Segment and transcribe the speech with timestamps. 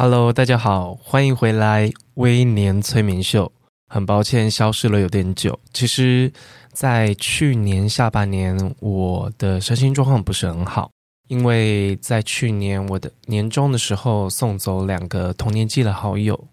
[0.00, 3.50] Hello，大家好，欢迎回来微年催眠秀。
[3.88, 5.58] 很抱歉消失了有点久。
[5.72, 6.32] 其实，
[6.72, 10.88] 在去年下半年，我的身心状况不是很好，
[11.26, 16.46] 因为在去年我的年终的时候送走两个同年纪的好友，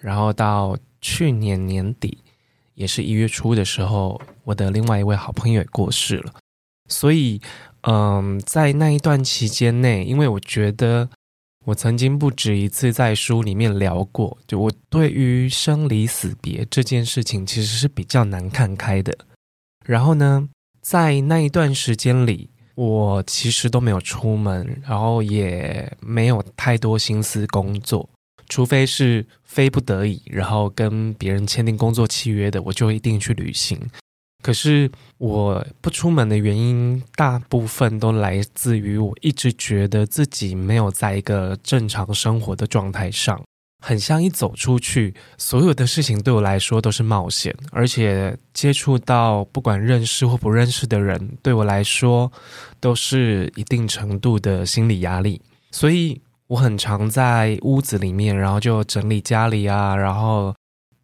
[0.00, 2.18] 然后到去年年底，
[2.74, 6.32] 也是一月初的时候，我的另外一位好朋友也过世了。
[6.88, 7.40] 所以，
[7.80, 11.08] 嗯，在那一段期间内，因为我觉得。
[11.64, 19.16] 我曾经不止一次在书里面聊过，就我对于生离死别这件事情其实是比较难看开的。
[19.86, 20.46] 然后呢，
[20.82, 28.06] 在那一段时间里，我其实都没有出门，然后也没有太多心思工作，
[28.50, 33.80] 除非是非不得已，然后跟别人签订工作契约的，我就一定去旅行。
[34.44, 43.42] 可是我不出门的原因，大部分都来自于我一直觉得自己没有在一个正常生活的状态上，
[43.82, 52.30] 很像一走出去，所有的事情对我来说都是冒险，而且接触到不管认识或不认识的人，对我来说
[52.80, 60.54] 都是一定程度的心理压力，所以我很常在屋子里面，然后就整理家里啊，然后。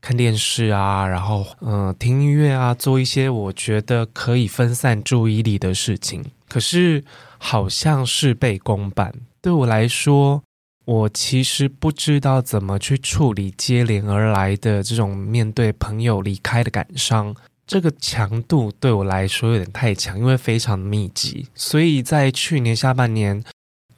[0.00, 6.24] 看电视啊，然后嗯、听音乐啊，做一些我觉得可以分散注意力的事情。
[6.48, 7.04] 可是
[7.38, 10.42] 好像事倍功半，对我来说，
[10.84, 17.34] 我其实不知道怎么去处理接连而来的这种面对朋友离开的感伤。
[17.66, 21.46] 这个强度对我来说有点太强，因为非常密集。
[21.54, 23.44] 所以在去年下半年。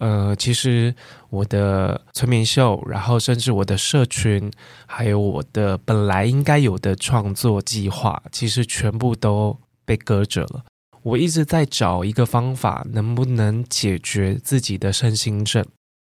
[0.02, 0.92] 呃，其实
[1.30, 4.50] 我的催眠秀，然后甚至我的社群，
[4.84, 10.64] 还有我的本来应该有的创作计划，其实全部都被搁着了。
[11.04, 15.64] 我一直在找一个方法，能不能解决自己的身心症。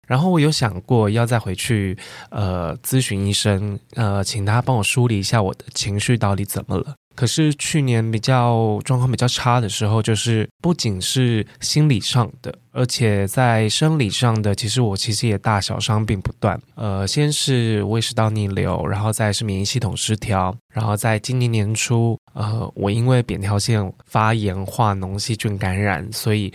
[0.07, 1.95] 然后我有想过要再回去，
[2.31, 6.95] 呃，咨询医生，呃，请他帮我梳理一下我的情绪到底怎么了。
[7.15, 16.59] 可是去年比较状况比较差的时候，就是不仅是心理上的，而且在生理上的，其实我其实也大小伤病不断。
[16.75, 26.51] 呃，先是胃食道逆流，然后再是免疫系统失调，然后在今年年初，呃，我因为扁桃腺发炎化脓细菌感染，所以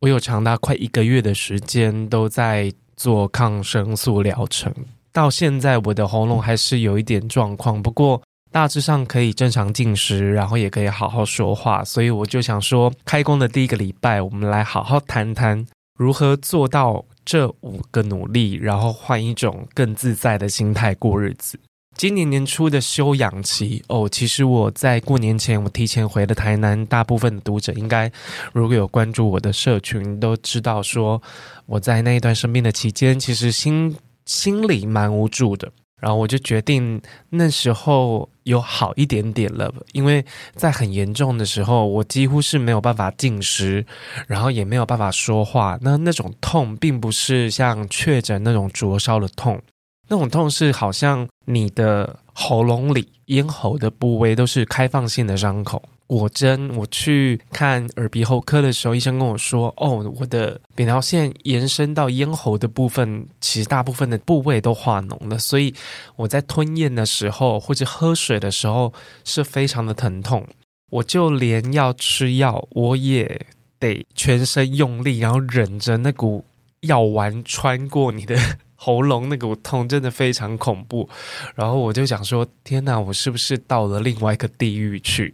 [0.00, 4.72] 我有长达快一个月的时间都在做抗生素疗程。
[5.10, 8.22] 到现在我的喉咙还是有一点状况，不过。
[8.52, 15.66] 大致上可以正常进食，然后也可以好好说话，所以我就想说，开工的第一个礼拜，我们来好好谈谈
[15.98, 21.58] 如何做到这五个努力，然后换一种更自在的心态过日子。
[21.96, 28.10] 今年年初的休养期哦，其实我在过年前我提前回了台南，大部分的读者应该
[28.52, 31.20] 如果有关注我的社群，都知道说
[31.66, 33.94] 我在那一段生病的期间，其实心
[34.26, 35.70] 心里蛮无助的。
[36.02, 40.24] 然后我就决定那时候有好一点点了，因为
[40.56, 43.86] 在很严重的时候，我几乎是没有办法进食，
[44.26, 45.78] 然后也没有办法说话。
[45.80, 49.62] 那那种痛并不是像确诊那种灼烧的痛，
[50.08, 55.80] 那种痛是好像你的喉咙里、咽喉的部位都是开放性的伤口。
[56.18, 65.74] 果真，我去看耳鼻喉科的时候，医生跟我说：“哦，我的扁桃腺延伸到咽喉的部分，其实大部分的部位都化脓了，所以
[66.16, 68.92] 我在吞咽的时候或者喝水的时候
[69.24, 70.46] 是非常的疼痛。
[70.90, 73.46] 我就连要吃药，我也
[73.78, 76.44] 得全身用力，然后忍着那股
[76.80, 78.36] 药丸穿过你的。”
[78.84, 81.08] 喉咙那股痛真的非常恐怖，
[81.54, 85.32] 然后我就想说：天哪，我是不是到了另外一个地狱去？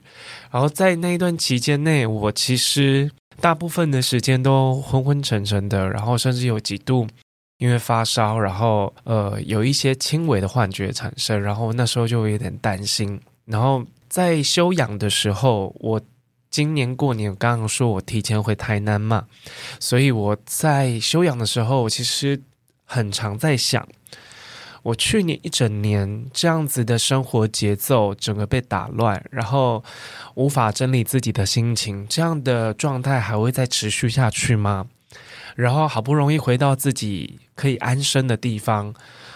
[0.51, 3.11] 然后在那一段期间内，我其实
[3.41, 7.07] 大部分的时间都昏昏沉沉的，然后甚至有几度
[7.57, 13.19] 因为发烧，然后呃有一些轻微的幻觉产生，然后那时候就有点担心。
[13.47, 15.99] 然后在休养的时候，我
[16.51, 19.25] 今年过年刚刚说我提前回台南嘛，
[19.81, 22.39] 所以我在休养的时候，其实。
[22.91, 23.87] 很常在想，
[24.83, 29.85] 我去年一整年这样子的生活节奏整个被打乱，然后
[30.35, 34.87] 无法整理自己的心情，这样的状态还会再持续下去吗？
[35.55, 38.95] 然后好不容易回到自己可以安身的地方，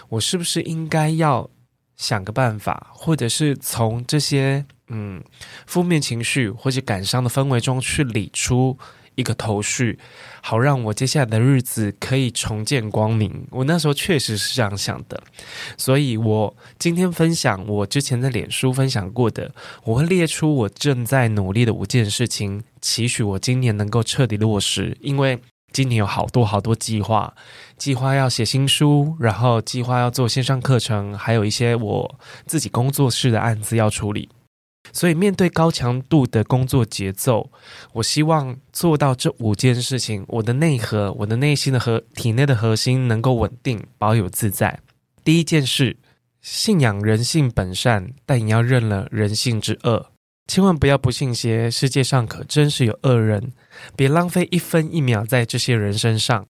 [0.09, 1.47] 我是不是应该要
[1.95, 5.23] 想个办法，或者是从这些嗯
[5.67, 8.75] 负面情绪或者感伤的氛围中去理出
[9.15, 9.99] 一个头绪，
[10.41, 13.47] 好让我接下来的日子可以重见光明。
[13.51, 15.21] 我那时候确实是这样想的，
[15.77, 24.97] 所以我今天分享我之前在脸书分享过的，我会列出我正在努力的五件事情，期许我今年能够彻底落实。
[25.01, 25.39] 因为
[25.71, 27.33] 今年有好多好多计划，
[27.77, 34.29] 计划要写新书，然后计划要做线上课程，还有一些我自己工作室的案子要处理。
[34.91, 37.49] 所以，面对高强度的工作节奏，
[37.93, 44.79] 我希望做到这五件事情：我的内核、我的内心的核、体内的核心能够稳定、保有自在。
[45.23, 45.97] 第一件事，
[46.41, 50.11] 信仰人性本善，但也要认了人性之恶。
[50.47, 53.53] 千万不要不信邪，世界上可真是有恶人。
[53.95, 56.45] 别浪费一分一秒在这些人身上，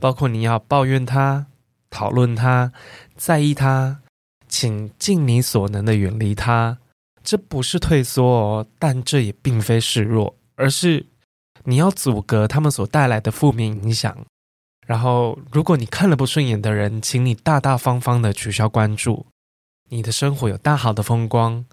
[0.00, 1.48] 包括你要抱怨他、
[1.90, 2.72] 讨论他、
[3.16, 4.00] 在意他，
[4.48, 6.78] 请尽你所能的远离他。
[7.24, 11.06] 这不是退缩哦，但这也并非示弱，而是
[11.64, 14.16] 你要阻隔他们所带来的负面影响。
[14.86, 19.24] 然后，如果你看了不顺眼的人，请你大大方方的取消关注。
[19.90, 21.64] 你的生活有大好的风光，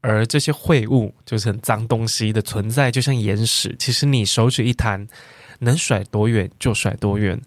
[0.00, 3.76] 而这些秽物就是很脏东西的存在，就像眼屎。
[3.78, 5.06] 其实你手指一弹，
[5.60, 7.40] 能甩多远就甩多远。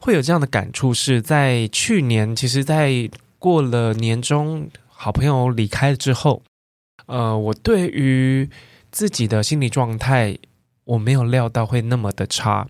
[0.00, 3.08] 会有这样的感触是在去年，其实，在
[3.38, 6.42] 过了年终，好朋友离开之后。
[7.06, 8.48] 呃，我对于
[8.90, 10.36] 自己的心理状态，
[10.84, 12.68] 我没有料到会那么的差。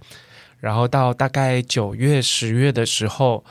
[0.58, 3.44] 然后到大概九月、十月的时候，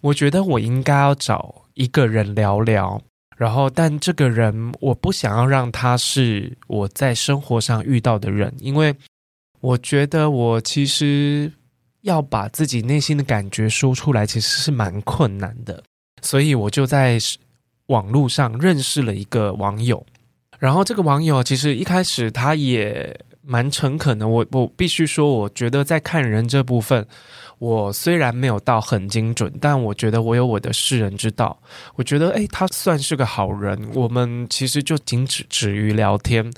[0.00, 3.02] 我觉得我应该要找一个人聊聊。
[3.36, 8.94] 然后，但这个人我不想要让他是我在生活上遇到的人，因为
[9.60, 11.50] 我觉得我其实
[12.02, 15.82] 要把自己内心的感觉说出来，其实是蛮困难的。
[16.20, 17.18] 所以我就在
[17.86, 20.06] 网络上认识了一个网友。
[20.62, 27.04] 然后这个网友其实一开始他也蛮诚恳的，我我必须说，我觉得在看人这部分。
[27.58, 31.60] 我虽然没有到很精准，但我觉得我有我的世人之道。
[31.96, 33.76] 我觉得，诶，他算是个好人。
[33.94, 36.52] 我们其实就仅止止于聊天。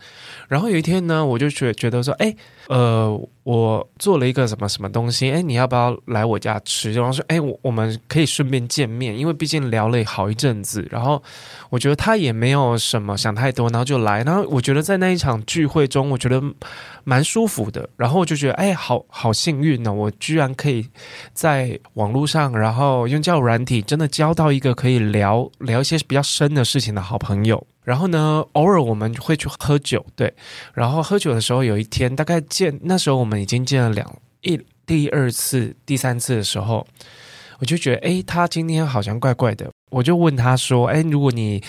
[0.49, 2.37] 然后有一天呢，我就觉觉得说，诶，
[2.69, 6.93] 呃，我做了一个什么什么东西，诶，你要不要来我家吃？
[6.93, 10.87] 然后说，诶，我我们可以顺便见面，因为毕竟聊了好一阵子。
[10.91, 11.23] 然后
[11.71, 14.23] 我觉得他也没有什么想太多，然后就来。
[14.23, 16.43] 然后我觉得在那一场聚会中，我觉得
[17.05, 17.89] 蛮舒服的。
[17.97, 20.89] 然后我就觉得，诶，好好幸运呢，我居然可以。
[21.33, 27.67] 在网络上，然后用交友软体，真的交到一个可以聊聊一些比较深的事情的好朋友。
[27.85, 30.35] 然后呢，偶尔我们会去喝酒，对。
[30.73, 36.87] 然后喝酒的时候，有一天大概见，那时候我们已经见了两一第二次、第三次的时候，
[37.59, 39.71] 我就觉得，诶，他今天好像怪怪的。
[39.91, 41.63] 我就问他说，诶，如果你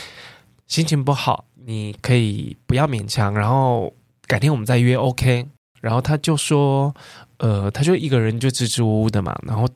[0.68, 3.94] 心情不好，你可以不要勉强，然后
[4.26, 5.48] 改天我们再约，OK？
[5.82, 6.94] 然后他就说。
[7.38, 9.68] 呃，他就一个人就支支吾吾的嘛，然后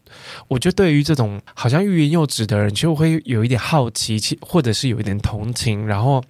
[0.48, 5.86] 我就对于这种好像欲言又止的人，就会有一点好奇，或者是有一点同情。
[5.86, 6.24] 然后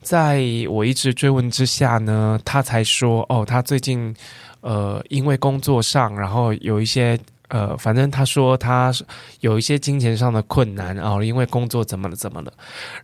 [0.00, 4.14] 在我一直追问之下呢，他才说，哦，他最近
[4.60, 7.18] 呃，因为工作上，然后有一些。
[7.50, 8.92] 呃，反正他说他
[9.40, 12.52] 有一些金钱上的困难啊，哦，因为工作怎么了怎么了，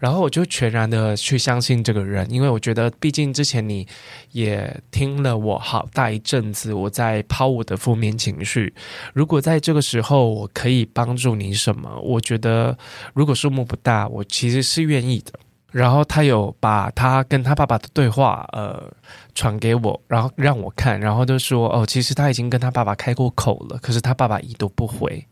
[0.01, 3.87] 然后我就全然的去相信这个人，因为我觉得毕竟之前你
[4.31, 8.73] 也听了我好大一阵子，我在抛我的负面情绪，
[9.13, 12.77] 如果在这个时候我可以帮助你什么，我觉得
[13.15, 15.33] 如果数目不大，我其实是愿意的。
[15.77, 18.91] 然后他有把他跟他爸爸的对话，呃，
[19.35, 25.23] 传给我，然后让我看，然后就说，哦，其实他已经跟他爸爸开过口了，可是他爸爸已读不回。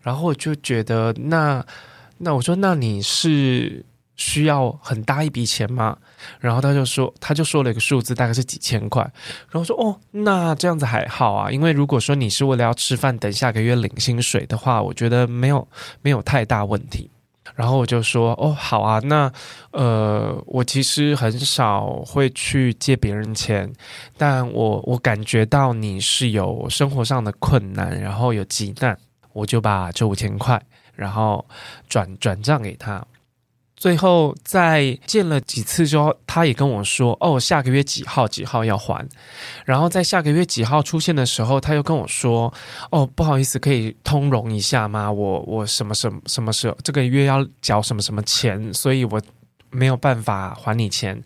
[0.00, 1.62] 然后我就觉得，那
[2.16, 3.84] 那我说，那你是
[4.16, 5.98] 需要很大一笔钱吗？
[6.40, 9.02] 然后他就说，他就说了一个数字，大概是几千块。
[9.50, 15.68] 然后说，哦，那这样子还好啊，因为如果说你是为了要吃饭，等下个月领薪水的话，我觉得没有
[16.00, 17.10] 没有太大问题。
[17.54, 19.32] 然后我就说：“哦，好啊，那
[19.70, 23.72] 呃，我其实很少会去借别人钱，
[24.16, 28.98] 但我我感觉到你是有生活上的困难，然后有急难，
[29.32, 30.60] 我就把这五千块，
[30.96, 31.44] 然后
[31.88, 33.04] 转转账给他。”
[33.84, 39.06] 最后在见了几次之后，他也跟我说：“哦，下个月几号几号要还。”
[39.66, 42.50] 然后在下个月几号出现的时候，他又跟我说
[42.90, 45.12] ：“哦，不好意思，可以通融一下吗？
[45.12, 49.20] 我我什么什么什么时候这个月要缴什么什么钱，所以我
[49.68, 51.22] 没有办法还你钱。”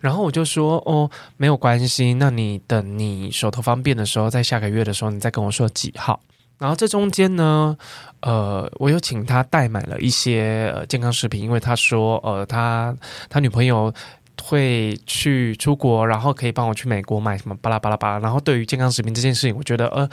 [0.00, 6.18] 然后我就说：“哦，没有关系，那你等你手头方便的时候，在下个月的时候，你再跟我说几号。”
[6.60, 7.76] 然后这中间呢，
[8.20, 12.94] 呃，我有请他代买了一些呃健康食品，因为他说，呃，他
[13.28, 13.92] 他女朋友
[14.40, 18.18] 会去出国，然后可以帮我去美国买什么巴拉巴拉巴拉。
[18.20, 20.08] 然后对于健康食品这件事情，我觉得呃。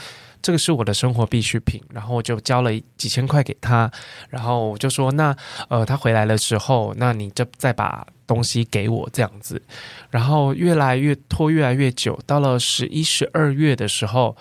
[0.47, 3.91] 这个是我的生活必需品，然后我就交了几千块给他，
[4.29, 5.35] 然后我就说，那
[5.67, 9.61] 呃，他回来的时候，那你就再把东西给我这样子，
[10.09, 14.37] 然后越来越拖，越来越久，到了十一、十二月的时候，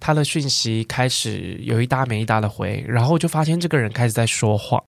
[0.00, 4.82] 他的讯息开始有一搭没一搭的回，然后我就发现这个人开始在说谎，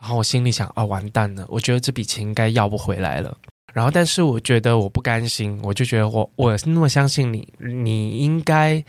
[0.00, 3.38] 然后我心里想啊，完蛋了，我觉得这笔钱应该要不回来了。
[3.72, 8.82] 然后，但是我觉得我不甘心，我就觉得我我那么相信你，你应该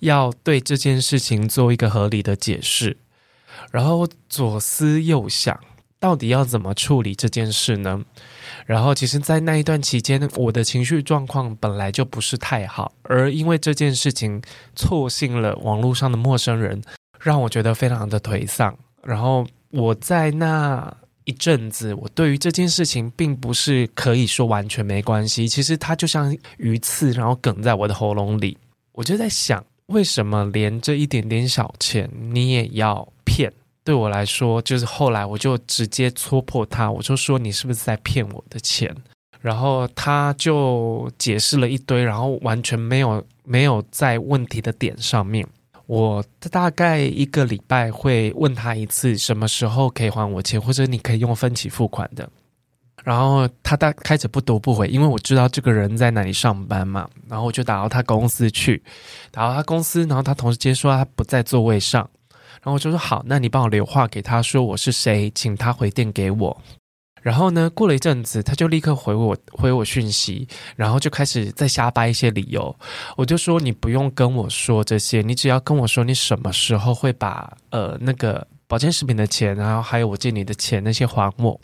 [0.00, 2.96] 要对这件事情做一个合理的解释。
[3.70, 5.58] 然后左思右想，
[5.98, 8.04] 到底要怎么处理这件事呢？
[8.66, 14.40] 然后，其实，在那一段期间，我的情绪状况本来就不是太好，而因为这件事情
[14.74, 16.82] 错信了网络上的陌生人，
[17.20, 18.76] 让我觉得非常的颓丧。
[19.02, 20.96] 然后我在那。
[21.24, 25.46] 一阵子，我对于这件事情并不是可以说完全没关系。
[25.46, 28.56] 其实它就像鱼刺，然后梗在我的喉咙里。
[28.92, 33.52] 我就在想，为什么连这一点点小钱你也要骗？
[33.82, 38.94] 对我来说，就是后来我就直接戳破他，我就说你是不是在骗我的钱？
[39.40, 45.46] 然后他就解释了一堆，然后完全没有没有在问题的点上面。
[45.86, 52.28] 我大概一个礼拜会问他一次，什么时候可以还我钱，或者你可以用分期付款的。
[53.08, 57.08] 然后他大开始不读不回，因为我知道这个人在哪里上班嘛。
[57.26, 58.82] 然后我就打到他公司去，
[59.30, 62.06] 打到他公司，然后他同事接说他不在座位上。
[62.36, 66.54] 然后我就说好，那你帮我留话给他说我是谁，请他回电给我。
[67.22, 70.46] 然后呢，过了一阵子，他就立刻回我回我讯息，
[70.76, 72.76] 然后就开始在瞎掰一些理由。
[73.16, 81.58] 我就说你不用跟我说这些，你只要跟我说你什么时候会把呃那个保健食品的钱，然后还有我借你的钱那些还我。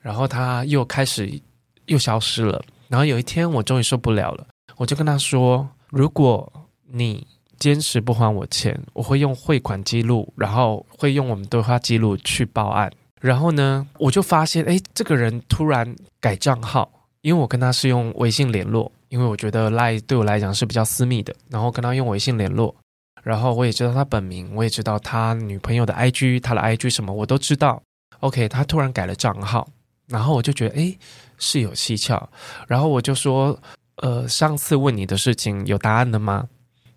[0.00, 1.40] 然后他又开始
[1.86, 2.62] 又消失了。
[2.88, 6.52] 然后有一天我终于受不了了，我就跟他说：如果
[6.88, 7.26] 你
[7.58, 12.90] 坚持不还我钱，我会用汇款记录，然后会用我们对话记录去报案。
[13.20, 16.90] 然后呢，我就发现，哎，这个人突然改账号，
[17.20, 22.74] 因为我跟他是用微信联络，因为我觉得 LINE 对我来讲是比较私密的，然后跟他用微信联络，
[23.22, 27.82] 然后我也知道他本名，我也知道他女朋友的 IG，他的 IG 什么我都知道。
[28.20, 29.68] OK，他突然改了账号，
[30.10, 30.98] 然后我就觉得，哎，
[31.38, 32.28] 是有蹊跷，
[32.68, 33.58] 然后我就说，
[33.96, 36.46] 呃，上次问你的事情有答案了吗？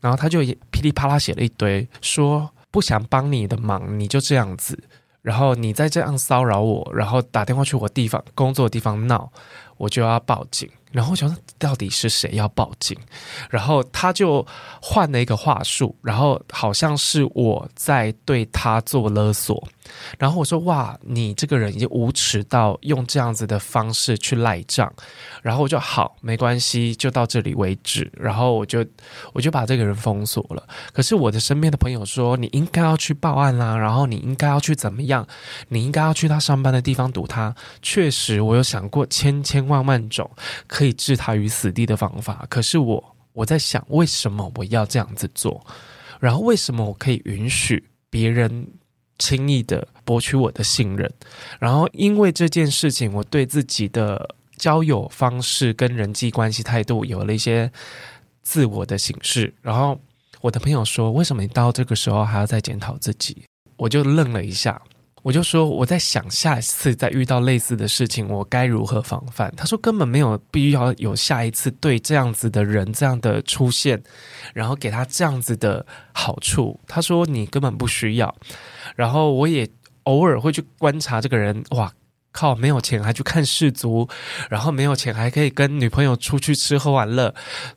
[0.01, 0.39] 然后他就
[0.71, 4.83] 噼里啪啦写了一堆，说不想帮你的忙，你就这样子。
[5.21, 9.31] 然后你再这样骚扰我，然后打电话去我地方工作的地方闹，
[9.77, 10.69] 我就要报警。
[10.93, 12.97] 然后我想到底是谁要报警？
[13.49, 14.45] 然后他就
[14.81, 19.61] 换了一个话术，然后好像是我在对他做勒索。
[20.17, 24.91] 然后我说：“哇，你这个人已经无耻到用这样子的方式去赖账。”
[25.43, 28.09] 然后我就好，没关系，就到这里为止。
[28.15, 28.85] 然后我就
[29.33, 30.65] 我就把这个人封锁了。
[30.93, 35.27] 可是我的身边的朋友说：“你应该要去报案啦，然后你应该要去怎么样？
[35.67, 40.29] 你应该要去他上班的地方堵他。”确实，我有想过千千万万种
[40.65, 45.65] 可可以置他于死地的方法，可是我我在想，为什么我要这样子做？
[46.19, 48.67] 然后为什么我可以允许别人
[49.17, 51.09] 轻易的博取我的信任？
[51.57, 57.71] 然后因为这件事情，我对自己的交友方式跟人际关系态度有了一些
[58.41, 59.53] 自我的形式。
[59.61, 59.97] 然后
[60.41, 63.45] 我的朋友说：“为什么你到这个时候还要再检讨自己？”
[63.77, 64.81] 我就愣了一下。
[65.23, 69.49] 我就说我在想下一次再遇到类似的事情，我该如何防范？
[69.55, 74.03] 他说根本没有必要有下一次对这样子的人这样的出现，
[74.53, 76.77] 然后给他这样子的好处。
[76.87, 78.35] 他说你根本不需要。
[78.97, 79.65] 然后我也
[80.03, 81.89] 偶尔会去观察这个人，哇
[82.33, 84.05] 靠，没有钱还去看世足，
[84.49, 87.33] 然后没有钱还可以跟女朋友出去吃喝玩乐。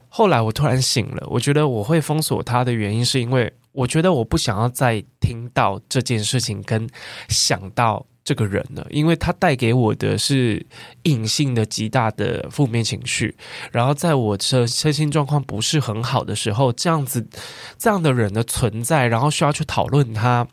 [0.09, 3.53] 后来我突然醒了，我觉得我会封锁他的原因是因为。
[3.76, 6.88] 我觉得我不想要再听到这件事情，跟
[7.28, 10.66] 想到这个人了，因为他带给我的是
[11.04, 13.33] 隐性的极大的负面情绪。
[13.71, 17.25] 然后在我的身心状况不是很好的时候，这样子
[17.78, 20.45] 这样的人的存在，然后需要去讨论他，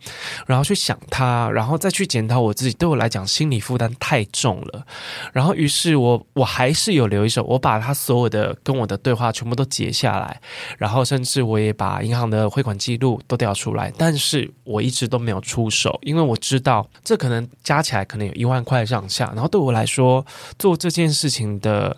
[0.46, 4.86] 然后去想他，然后再去检讨我自己，对我来讲心理负担太重了。
[5.34, 10.40] 然后于是我我还是有留一手，我把他所有的跟我的对话全部都截下来，
[10.78, 20.26] 然后甚至我也把银行的汇款记录都调出来，但是我一直都没有出手，因为我知道这可能加起来可能有一万块上下，然后对我来说
[20.60, 21.96] 做这件事情的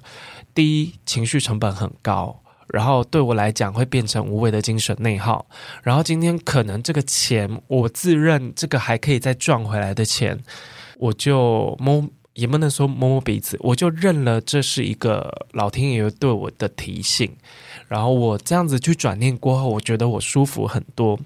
[0.53, 5.45] 第一情绪成本很高，然后对我来讲会变成无谓的精神内耗。
[5.83, 10.39] 然后今天可能这个钱，我自认这个还可以再赚回来的钱，
[10.97, 17.35] 我就摸，也不能说摸摸鼻子，我就认了这是一个老天爷对我的提醒。
[17.87, 21.19] 然后我这样子去转念过后，我觉得我舒服很多。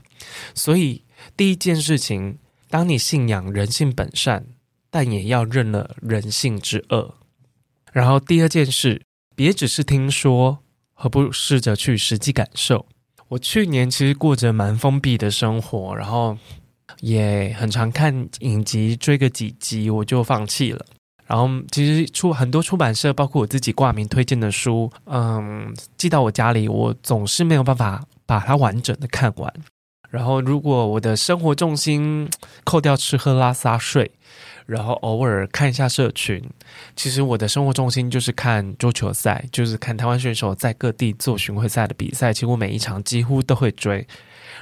[0.54, 1.02] 所以
[1.38, 2.38] 第一件事情，
[2.70, 4.46] 当你信仰人性本善，
[4.92, 7.16] 但也要认了人性之恶。
[7.92, 9.02] 然后第二件事，
[9.36, 10.60] 别只是听说，
[10.94, 12.86] 何不试着去实际感受？
[13.30, 16.38] 我去年其实过着蛮封闭的生活，然后
[17.00, 20.86] 也很常看影集，追个几集我就放弃了。
[21.26, 29.54] 然后其实出很多出版社，包括我自己挂名推荐的书，嗯，寄到我家里，我总是没有办法把它完整的看完。
[30.10, 32.30] 然后如果我的生活重心
[32.66, 34.12] 扣掉吃喝拉撒睡，
[34.66, 36.44] 然后偶尔看一下社群，
[36.96, 42.34] 其实我的生活重心就是看桌球赛，就是看台湾选手在各地做巡回赛的比赛。
[42.34, 44.06] 其实我每一场几乎都会追。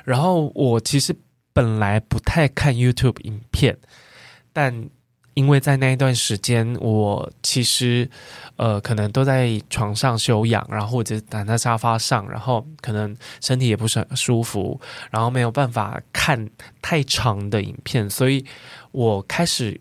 [0.03, 1.15] 然后我其实
[1.53, 3.77] 本来不太看 YouTube 影片，
[4.53, 4.89] 但
[5.37, 8.09] 因为在那一段时间，我其实
[8.55, 16.49] 呃可能都在床上休养，然后或者躺在沙发上，然后可能身体也不是很舒服，然后没有办法看
[16.81, 18.43] 太长的影片，所以
[18.91, 19.79] 我开始。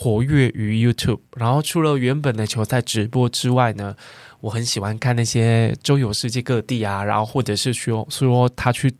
[0.00, 3.96] 活跃于 YouTube，然后除了原本的球赛直播之外呢，
[4.38, 8.94] 我很喜欢看那些周游世界各地啊，然后或者是说说他去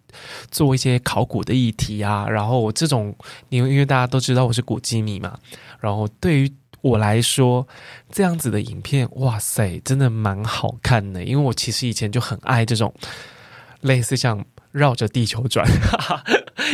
[0.51, 3.15] 做一些考古的议题啊，然后我这种
[3.49, 5.39] 因为因为大家都知道我是古迹迷嘛，
[5.81, 7.67] 然后对于我来说
[8.11, 12.93] 这样子的影片，哇塞，真的蛮好看的，因为我其实以前就很爱这种
[13.81, 14.45] 类似像。
[14.71, 16.25] 绕着地球转，哈哈，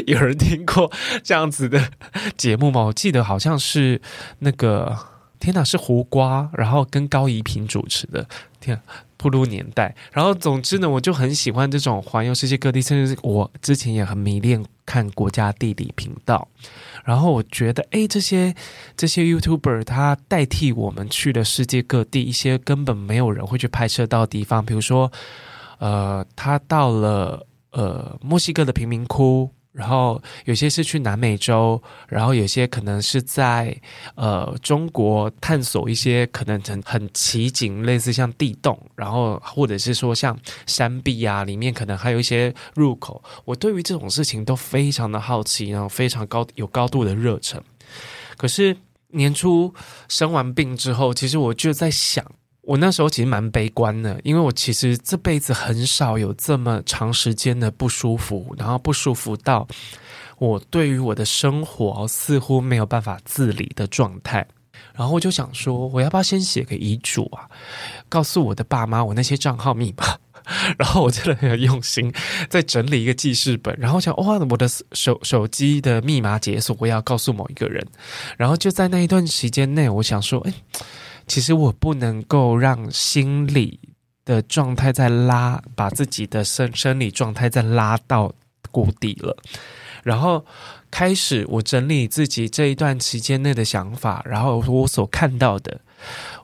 [0.09, 0.91] 有人听过
[1.23, 1.93] 这样子的
[2.37, 2.83] 节目吗？
[2.83, 4.03] 我记得好像是
[4.41, 4.99] 那个，
[5.39, 8.27] 天哪，是胡瓜，然后跟高怡平主持的，
[8.61, 8.79] 天，
[9.17, 9.95] 步入年代。
[10.11, 16.49] 然后总之呢，我就很喜欢这种环游世界各地，甚至我之前也很迷恋看国家地理频道。
[17.05, 18.55] 然后我觉得，诶，这些
[18.97, 25.11] 这些 YouTuber 他代替我们去了世界各地，一些根本没有人会去拍摄到的地方，比如说，
[25.79, 27.47] 呃，他到了。
[27.77, 33.77] 呃，墨西哥的贫民窟，然后有些是去南美洲，然后有些可能是在
[34.15, 43.21] 呃中国探索一些可能很很奇景，类似像地洞，然后或者是说像山壁啊，里面可能还有一些入口。
[43.45, 47.61] 我对于这种事情都非常的好奇，然后非常高有高度的热忱。
[48.37, 48.77] 可是
[49.09, 49.75] 年初
[50.09, 52.25] 生完病之后，其实我就在想。
[52.67, 59.67] 我那时候其实蛮悲观的，因为我其实这辈子很少有这么长时间的不舒服，然后不舒服到
[60.39, 64.47] 我对于我的生活似乎没有办法自理的状态。
[64.95, 67.49] 然后我就想说，我要不要先写个遗嘱啊，
[68.09, 70.17] 告诉我的爸妈我那些账号密码。
[70.77, 72.13] 然后我真的很用心
[72.51, 77.83] 在整理一个记事本，然后想哇，我的手手机的密码解锁我要告诉某一个人。
[78.37, 80.53] 然后就在那一段时间内，我想说，哎。
[81.27, 83.81] 其实我不能够让心理
[84.25, 88.33] 的状态再拉，把自己的生生理状态再拉到
[88.71, 89.37] 谷底了。
[90.03, 90.45] 然后
[90.91, 95.81] 开始我整理自己这一段期间内的想法，然后我所看到的，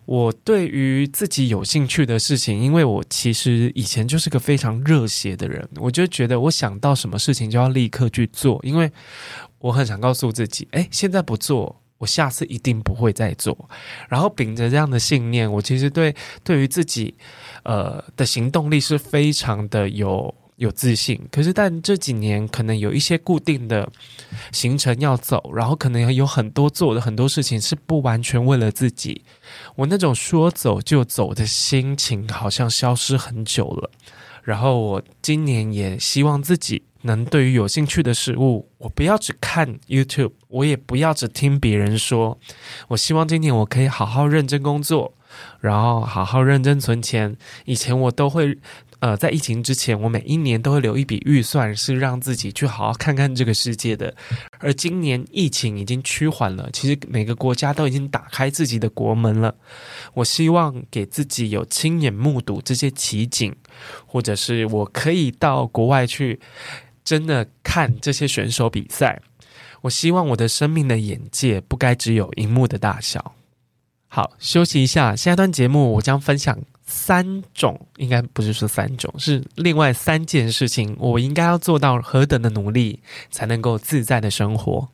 [0.07, 8.91] 我对于自己有兴趣的事情，因为我其实以前就是个非常热血的人，我就觉得我想到什么事情就要立刻去做，因为
[9.59, 11.77] 我很想告诉自己，诶，现在不做。
[12.01, 13.55] 我下次一定不会再做，
[14.09, 17.15] 然后秉着这样的信念，我其实对对于自己，
[17.63, 21.21] 呃的行动力是非常的有有自信。
[21.31, 23.87] 可是，但这几年可能有一些固定的
[24.51, 29.23] 行程要走，然后可能有很多做的很多事情是不完全为了自己，
[29.77, 33.91] 我那种说走就走的心情好像消失很久了。
[34.43, 36.83] 然后我今年也希望自己。
[37.03, 42.39] 能对于有兴趣的事物，我不要只看 YouTube，我也不要只听别人说。
[42.89, 45.15] 我希望今年我可以好好认真工作，
[45.61, 47.37] 然后好好认真存钱。
[47.65, 48.59] 以前我都会。
[49.01, 54.15] 呃，在疫情之前，我每一年都会留一笔预算，是让自己去好好看看这个世界的。
[54.59, 59.55] 而今年疫情已经趋缓了，其实每个国家都已经打开自己的国门了。
[60.13, 63.57] 我希望给自己有亲眼目睹这些奇景，
[64.05, 66.39] 或者是我可以到国外去
[67.05, 69.21] 真的看这些选手比赛。
[69.83, 73.35] 我希望我的生命的眼界不该只有荧幕的大小。
[74.09, 76.59] 好，休息一下，下一段节目我将分享。
[76.85, 82.99] 三种应该不是说三种，是另外三件事情，我应该要做到何等的努力，
[83.31, 84.89] 才能够自在的生活。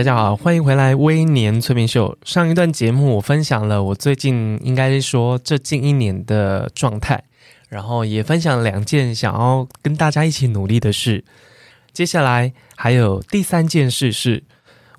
[0.00, 2.16] 大家好，欢迎回来《微年催眠秀》。
[2.26, 7.22] 上一段节目我分享了我最近应该是说这近一年的状态，
[7.68, 11.22] 然后也分享了两件想要跟大家一起努力的事。
[11.92, 14.42] 接下来还有第三件事是，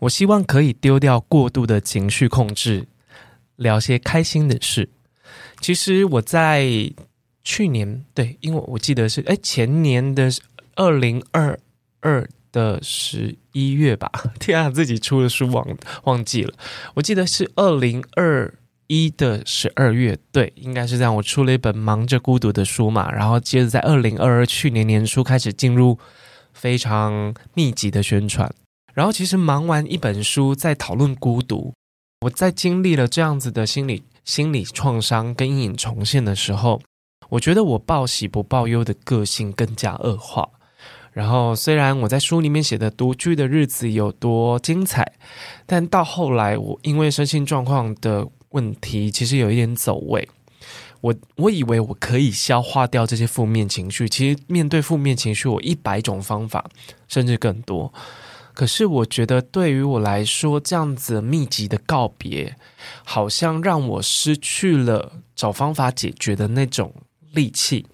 [0.02, 2.88] 我希望可以丢掉过度的情绪控制，
[3.56, 4.88] 聊些开心的事。
[5.60, 6.64] 其实我在
[7.44, 10.30] 去年，对，因为我记得是哎前年的
[10.76, 11.60] 二零二
[12.02, 12.30] 二。
[12.52, 15.66] 的十一月吧， 天啊，自己出的书忘
[16.04, 16.54] 忘记了。
[16.94, 18.54] 我记得是二零二
[18.88, 21.16] 一的十二月，对，应该是这样。
[21.16, 25.98] 我出了一本《忙着孤独》的书嘛，然后接着在二零二二去年年初开始进入
[26.54, 28.54] 非常密集的宣传。
[28.94, 31.74] 然后其实忙完一本书，在讨论孤独，
[32.22, 36.82] 我在经历了这样子的心理心理创伤跟阴影重现的时候，
[37.30, 40.50] 我觉得我报喜不报忧的个性更加恶化。
[41.14, 45.12] 然后，虽然我在书里面写的独居的日子有多精彩，
[45.66, 50.30] 但到后来，我因为身心状况的问题，其实有一点走位。
[51.02, 56.64] 我我以为我可以消化掉这些负面情绪，其实面对负面情绪，我一百种方法，
[57.10, 57.92] 甚至更多。
[58.54, 62.56] 可是，我觉得对于我来说，这样子密集的告别，
[63.04, 66.94] 好像让我失去了找方法解决的那种
[67.34, 67.86] 力气。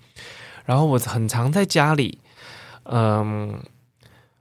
[0.66, 2.20] 然后，我很常在家里。
[2.90, 3.62] 嗯，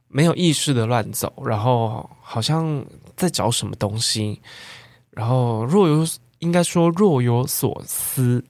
[0.09, 2.85] 没有意识的乱走，然后好像
[3.17, 4.41] 在找什么东西，
[5.11, 6.07] 然后若有
[6.39, 8.45] 应该说若有所思，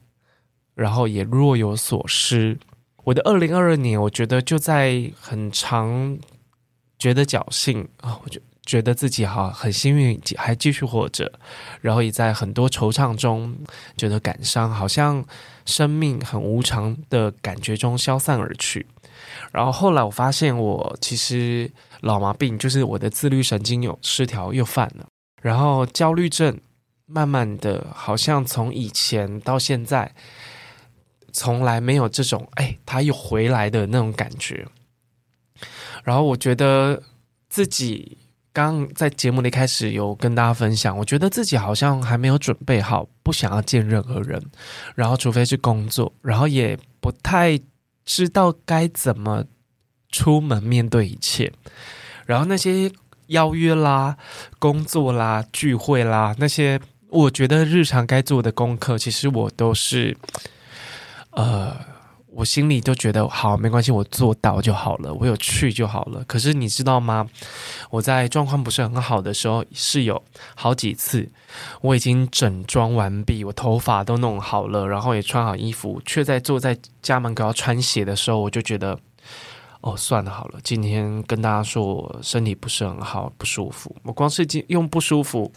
[0.75, 2.59] 然后也若有所失。
[3.05, 6.19] 我的二零二二年，我觉得就在很长
[6.99, 11.33] 觉得侥幸啊，我就觉得自己好很幸运，还继续活着，
[11.81, 13.57] 然后也在很多惆怅中
[13.97, 15.25] 觉得感伤，好像
[15.65, 18.85] 生命很无常的感觉中消散而去。
[19.57, 25.07] 然后后来我发现，我其实老毛病就是我的自律神经有失调又犯了，
[25.41, 26.61] 然后焦虑症
[27.07, 30.15] 慢慢的，好像从以前到现在，
[31.33, 34.67] 从来没有这种哎，他又回来的那种感觉。
[36.05, 37.03] 然后我觉得
[37.49, 38.19] 自己
[38.53, 44.39] 刚在节目里开始有跟大家分享，我觉得自己好像还没有准备好，不想要见任何人，
[44.95, 47.59] 然后除非是工作，然后也不太。
[48.07, 49.45] 知道该怎么
[50.11, 51.53] 出门面对一切，
[52.25, 52.91] 然后那些
[53.27, 54.17] 邀约啦、
[54.59, 60.17] 工作啦、聚会啦，那些我觉得日常该做的功课，其实我都是，
[61.31, 61.77] 呃，
[62.37, 66.23] 我心里都觉得好，没关系，我做到就好了，我有去就好了。
[66.27, 67.27] 可是你知道吗？
[67.89, 70.23] 我在状况不是很好的时候，是有
[70.55, 71.27] 好几次，
[71.81, 78.99] 我已经整装完毕，我头发都弄好了，然后也穿好衣服，却在坐在家门口要穿鞋的时候，我就觉得，
[79.81, 83.97] 哦，算了，好了，今天跟大家说我身体不是很好，不舒服。
[84.03, 85.51] 我光是用不舒服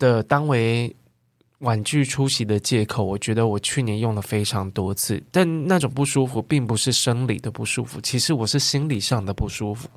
[0.00, 0.92] 的当为
[1.62, 9.88] 婉拒出席的借口，我觉得我去年用了非常多次，但那种不舒服并不是生理的不舒服，其实我是心理上的不舒服。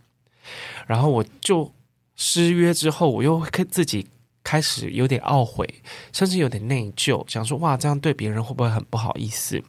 [0.86, 1.72] 然后我就
[2.16, 4.06] 失约之后，我又自己
[4.44, 5.68] 开始有点懊悔，
[6.14, 9.60] 甚至有点内疚，想说哇，这样对别人会不会很不好意思？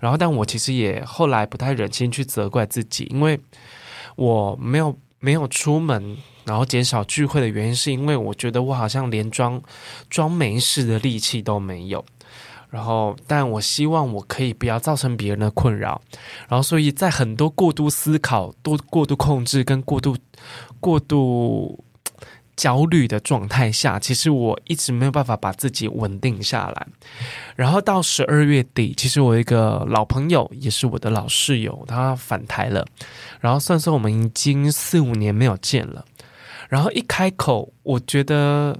[0.00, 3.38] 然后，但我其实也后来不太忍心去责怪自己，因为
[4.14, 9.60] 我没有没有出门，然后减少聚会的原因，是因为我觉得我好像连装
[10.08, 12.02] 装没事的力气都没有。
[12.68, 16.00] 然后，但我希望我可以不要造成别人的困扰。
[16.48, 20.16] 然后，所以在很多过度思考、多过度控制跟过度
[20.80, 21.82] 过度
[22.56, 26.86] 焦虑的状态下，其实我一直没有办法把自己稳定下来。
[27.54, 32.84] 然后到十二月底，其实我一个老朋友，也是我的老室友，他返台了。
[33.40, 36.04] 然后，算算我们已经四五年没有见了。
[36.68, 38.78] 然后一开口，我觉得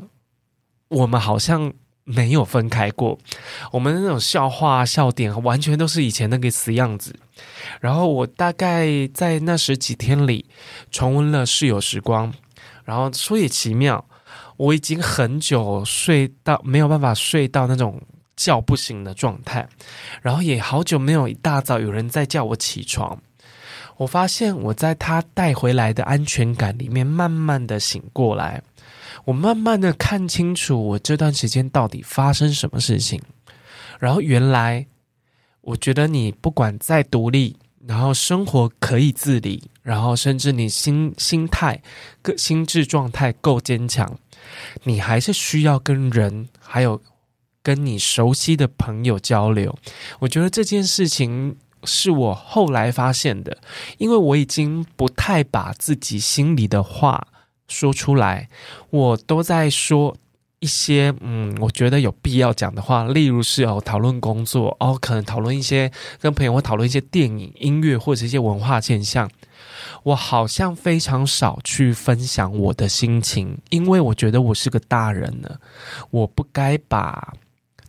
[0.88, 1.72] 我们好像。
[2.09, 3.18] 没有分开过，
[3.72, 7.12] 我们那种笑话笑点完全都是以前那个死样子。
[7.81, 10.46] 然后我大概在那十几天里
[10.92, 12.33] 重温了室友时光，
[12.85, 14.09] 然后说也奇妙，
[14.57, 18.01] 我已经很久睡到没有办法睡到那种
[18.37, 19.68] 叫不醒的状态，
[20.22, 23.20] 然后也好久没有一大早有人在叫我起床。
[23.96, 28.62] 我发现我在他带回来的安全感里面，慢慢的醒过来。
[29.24, 33.20] 我慢慢的看清楚，我这段时间到底发生什么事情。
[33.98, 34.87] 然后原来，
[35.62, 37.56] 我觉得你不管再独立，
[37.87, 41.82] 然后生活可以自理，然后甚至你心心态、
[42.22, 44.18] 个心智状态够坚强，
[44.85, 47.00] 你还是需要跟人，还有
[47.62, 49.76] 跟你熟悉的朋友交流。
[50.20, 51.56] 我觉得这件事情
[51.87, 53.57] 是我后来发现的，
[53.96, 57.29] 因为我已经不太把自己心里的话。
[57.68, 58.49] 说出来，
[58.90, 60.16] 我都在说
[60.61, 69.29] 一些嗯，我觉得有必要讲的话，例如是哦，讨论工作哦，可能讨论一些跟朋友会讨论一些电影、音乐或者一些文化现象。
[70.05, 75.59] 我好像非常少去分享我的心情，因为我觉得我是个大人了，
[76.11, 77.35] 我不该把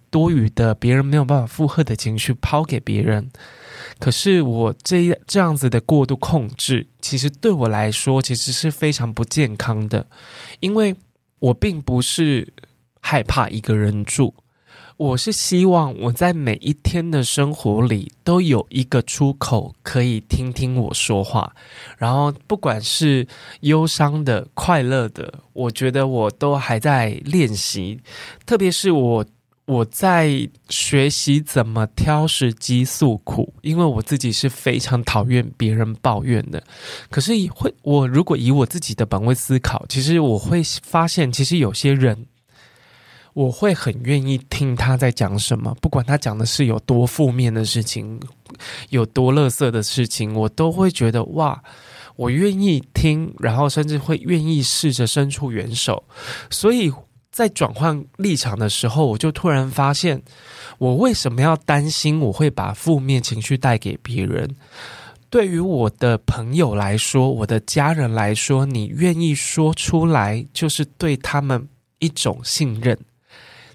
[0.10, 3.30] 多余的别人没有办法负荷的情绪抛给别人。
[4.00, 10.06] 可是我这这样子的过度控制，其实对我来说其实是非常不健康的，
[10.60, 10.96] 因为
[11.40, 12.54] 我并不是
[13.02, 14.34] 害怕一个人住。
[14.98, 21.56] 我是希望我在每一天的生活里都有一个出口，可以听听我说话。
[22.00, 23.28] 然后不管是
[23.60, 28.02] 忧伤的、快乐的，我觉得我都还在练习。
[28.44, 29.24] 特别是我，
[29.68, 36.64] 我在学习怎么挑时机诉苦，因为我自己是非常讨厌别人抱怨的。
[37.10, 42.26] 可是会，我如果以我自己的本位思考，其实我会发现，其实有些人。
[43.34, 48.20] 我会很愿意听他在讲什么，不管他讲的是有多负面的事情，
[48.90, 51.62] 有多乐色的事情，我都会觉得哇，
[52.16, 56.04] 我愿意听，然后甚至会愿意试着伸出援手。
[56.50, 56.92] 所以
[57.38, 60.19] 在转换立场的时候，我就突然发现，
[60.80, 64.56] 我为什么要担心我会把负面情绪带给别人？
[65.30, 71.69] 对于我的朋友来说，我的家人来说，你愿意说出来，就是对他们
[72.00, 72.97] 一种信任。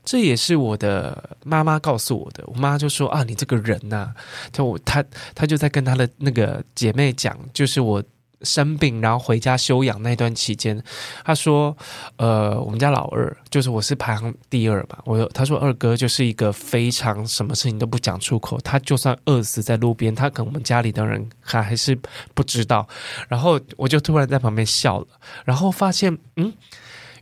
[0.03, 2.43] 这也是我的妈妈告诉我的。
[2.49, 4.15] 我妈就说：“啊，你这个人呐、啊，
[4.51, 5.05] 就她
[5.37, 8.03] 她就在跟她的那个姐妹讲，就是我
[8.43, 10.83] 生病然后回家休养那段期间，
[11.25, 11.77] 他说，
[12.17, 21.99] 呃，我们家老二就是我是排行第二嘛，我他说二哥就是一个非常什么事情都不讲出口，他就算饿死在路边，他跟我们家里的人还还是
[22.35, 22.87] 不知道。
[23.29, 25.07] 然后我就突然在旁边笑了，
[25.45, 26.53] 然后发现，嗯。”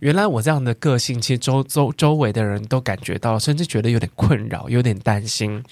[0.00, 5.62] 原来我这样的个性，其实周周周围的人都感觉到，甚至觉得有点困扰，有点担心。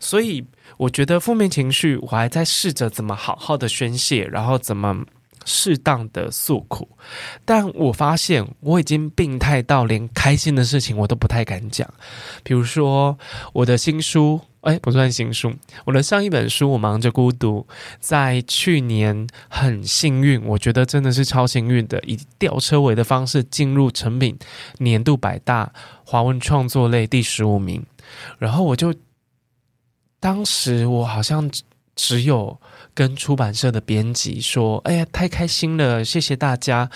[0.00, 0.44] 所以
[0.76, 5.04] 我觉得负面情绪，我还在试着怎么好好的宣泄，然后怎么
[5.44, 6.88] 适当的诉苦。
[7.44, 11.88] 但我发现我已经病态到连开心的事情我都不太敢讲，
[12.42, 13.18] 比如说
[13.52, 14.40] 我的新书。
[14.62, 15.54] 哎，不算新书。
[15.84, 17.64] 我的上一本书《我忙着孤独》，
[18.00, 24.36] 在去年很幸运，我觉得真的是超幸运的，以吊车尾的方式进入诚品
[24.78, 25.72] 年度百大
[26.04, 27.80] 华文创作类第十五名。
[28.40, 28.92] 然后我就，
[30.26, 31.48] 当时我好像
[31.94, 32.60] 只有
[32.92, 36.90] 跟出版社的编辑说：“哎呀，太开心了，谢谢大家。”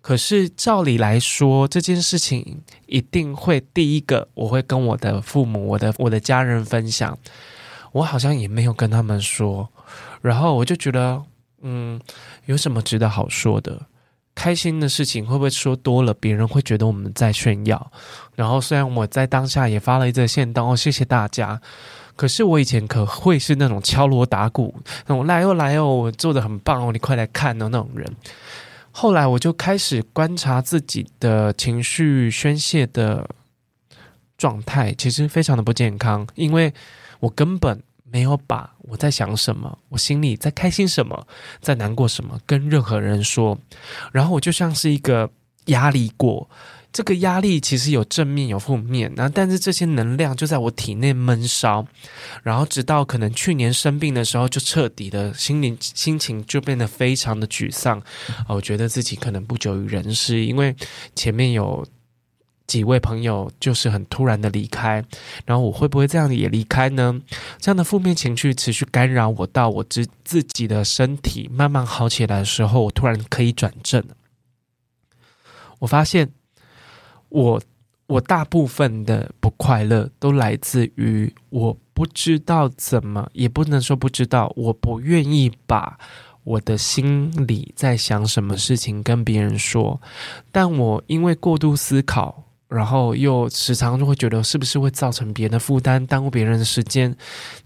[0.00, 7.18] 可是照理来说，这件事情一定会第一个，我会跟我的父母、我的 我的家人分享。
[7.90, 9.68] 我好像也没有跟他们说，
[10.22, 11.20] 然后我就觉得，
[11.62, 12.00] 嗯，
[12.46, 13.86] 有什么值得好说的？
[14.36, 17.90] 开心的事情会不会说多了，别人会觉得我们在炫耀？
[18.36, 21.60] 然后虽然我在当下也发了一则限动，哦，谢谢大家。
[22.20, 24.74] 可是我以前可会是那种敲锣打鼓，
[25.06, 28.14] 那种来哦来哦，我做的很棒哦，你快来看哦那种人。
[28.90, 33.26] 后来我就开始观察自己的情绪宣泄的
[34.36, 36.74] 状态，其实非常的不健康，因为
[37.20, 41.26] 我根本没有把我在想什么，我心里在开心什么，
[41.62, 43.58] 在难过什么，跟任何人说，
[44.12, 45.30] 然后我就像是一个
[45.68, 46.50] 压力锅。
[46.92, 51.86] 这个压力其实有正面有负面，然后但是这些能量就在我体内闷烧，
[52.42, 58.02] 然后直到可能去年生病的时候，就彻底的心灵心情就变得非常的沮丧，
[58.48, 60.74] 我觉得自己可能不久于人世，因为
[61.14, 61.86] 前面有
[62.66, 65.04] 几位朋友就是很突然的离开，
[65.46, 67.20] 然后我会不会这样也离开呢？
[67.60, 74.04] 这样的负面情绪持续干扰我，到我自自己的身体慢慢好起来的时候，我突然可以转正，
[75.78, 76.32] 我发现。
[77.30, 77.60] 我
[78.06, 85.98] 我大部分的不快乐都来自于我不知道怎么，也不能说不知道，我不愿意把
[86.44, 90.00] 我的心里在想什么事情跟别人说，
[90.52, 92.44] 但我因为过度思考。
[92.70, 97.14] 然后又时常就会觉得是不是会造成别人的负担，耽误别人的时间。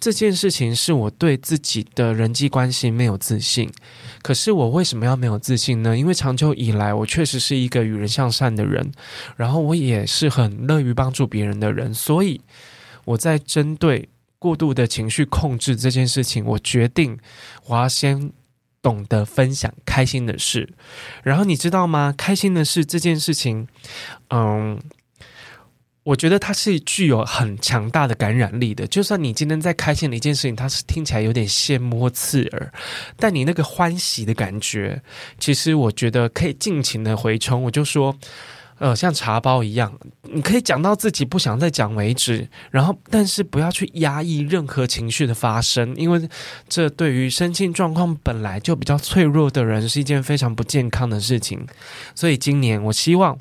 [0.00, 3.70] 这件事情是我对自己的人际关系没有自信。
[4.22, 5.96] 可是我为什么要没有自信呢？
[5.96, 8.90] 因为长久以来，我确实是一个与人向善的人，
[9.36, 11.92] 然后我也是很乐于帮助别人的人。
[11.92, 12.40] 所以
[13.04, 17.18] 我在针对过度的情绪控制这件事情，我决定
[17.66, 18.32] 我要先。
[18.84, 20.68] 懂得分享开心的事，
[21.22, 22.14] 然后你知道吗？
[22.16, 23.66] 开心的事这件事情，
[24.28, 24.78] 嗯，
[26.02, 28.86] 我觉得它是具有很强大的感染力的。
[28.86, 32.70] 就算你今天在开心的一件事情，它是听起来有点羡慕刺耳，
[33.16, 35.00] 但你那个欢喜的感觉，
[35.40, 37.62] 其实我觉得可以尽情的回冲。
[37.62, 38.14] 我就说，
[38.78, 46.28] 呃，像茶包一样，你可以讲到自己不想再讲为止，然后但是不要去压抑任何情绪的发生，因为
[46.68, 51.66] 这对于身心状况本来就比较脆弱的人是一件非常不健康的事情。
[52.14, 53.38] 所以今年我希望。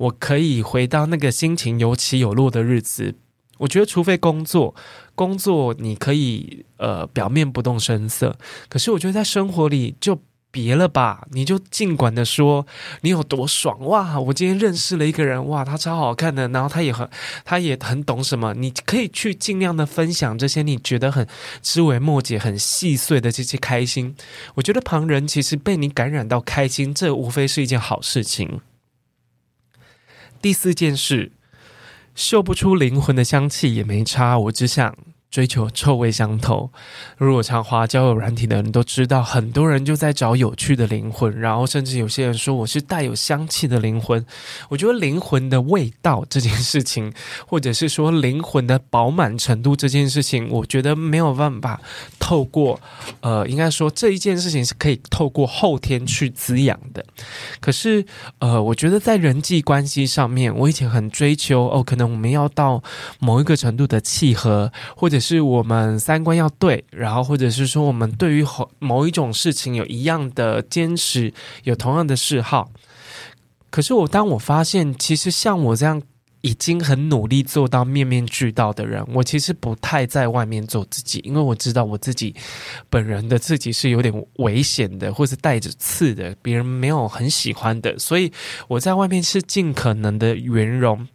[0.00, 3.16] 我可以回到那个心情有起有落的日子。
[3.58, 4.74] 我觉得，除非工作，
[5.14, 8.34] 工作你可以呃表面不动声色。
[8.70, 10.18] 可是，我觉得在生活里就
[10.50, 12.66] 别了吧，你就尽管的说
[13.02, 14.18] 你有多爽哇！
[14.18, 17.08] 我今天认识了一个人哇，他超好看的，然后他也很
[17.44, 18.52] 他也很懂什么。
[18.54, 21.26] 你可以去尽量的分享这些你觉得很
[21.62, 24.16] 枝微末节、很细碎的这些开心。
[24.56, 28.60] 我觉得旁人其实被你感染到开心，这无非是一件好事情。
[30.42, 31.32] 第四件事，
[32.14, 34.96] 嗅不出灵魂的香气也没差，我只想。
[35.30, 36.70] 追求臭味相投。
[37.16, 44.24] 如果常花交友软体的人都知道，很多人就在找有趣的灵魂，然后甚至有些人说我是带有香气的灵魂。
[44.68, 47.12] 我觉得灵魂的味道这件事情，
[47.46, 51.80] 或者是说灵魂的饱满程度这件事情，我觉得没有办法
[52.18, 52.80] 透过
[53.20, 57.04] 呃，应该说这一件事情是可以透过后天去滋养的。
[57.60, 58.04] 可是
[58.40, 62.82] 呃，我觉得在人际关系上面，我以前很追求哦，可能我们要到
[63.20, 65.19] 某一个程度的契合，或者。
[65.20, 68.44] 是我们三观要对，然后或者是说我们对于
[68.78, 71.32] 某一种事情有一样的坚持，
[71.64, 72.72] 有同样的嗜好。
[73.68, 76.02] 可是我当我发现，其实像我这样
[76.40, 82.34] 已经很努力做到面面俱到的人，我其实不太在外面做自己，因为我知道我自己
[82.88, 88.32] 本人的自己是有点危险的，或是带着刺的，别人没有很喜欢的，所以
[88.66, 91.06] 我在外面是尽可能的圆融。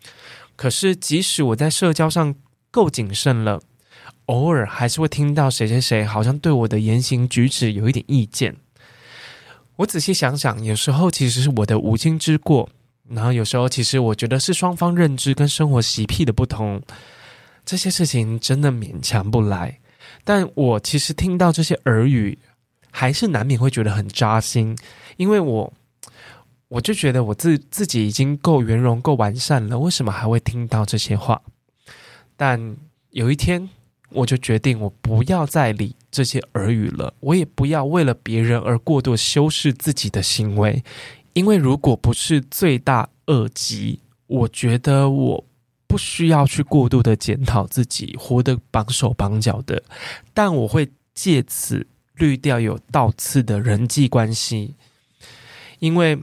[0.55, 2.33] 可是即使我在社交上
[2.71, 3.61] 够谨慎了。
[4.25, 8.55] 偶尔还是会听到谁谁谁好像对我的言行举止有一点意见。
[9.75, 12.69] 我仔细想想，有时候其实是我的无心之过，
[13.09, 16.81] 然后有时候其实我觉得是双方认知跟生活习癖的不同。
[17.65, 19.79] 这些事情真的勉强不来，
[20.23, 22.37] 但我其实听到这些耳语，
[22.89, 24.77] 还是难免会觉得很扎心，
[25.17, 25.73] 因为我
[26.69, 31.41] 我就觉得我自自己已经够圆融、够完善了，为什么还会听到这些话？
[32.35, 32.77] 但
[33.11, 33.69] 有一天。
[34.15, 37.13] 我就决定，我不要再理这些耳语了。
[37.19, 40.83] 我也不要为了别人而过度修饰自己的行为，
[41.33, 45.45] 因为如果不是罪大恶极，我觉得我
[45.85, 49.83] 不需要去过度的检讨自己，活得绑手绑脚的。
[50.33, 54.75] 但我会借此滤掉有倒刺的人际关系，
[55.79, 56.17] 因为。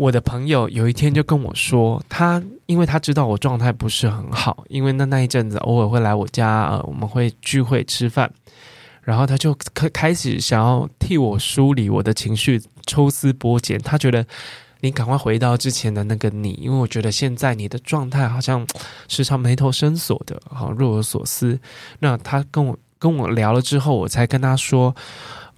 [0.00, 8.32] 我的朋友有一天就跟我说，他因为他知道我状态不是很好，因为那那一阵子偶尔会来我家，呃，我们会聚会吃饭，
[9.02, 13.78] 然后他就开开始想要替我梳理我的情绪，抽丝剥茧。
[13.78, 14.26] 他觉得
[14.80, 18.66] 你赶快回到之前的那个你，因为我觉得现在你的状态好像
[19.06, 21.60] 时常眉头深锁的，好若有所思。
[21.98, 24.96] 那他跟我跟我聊了之后，我才跟他说。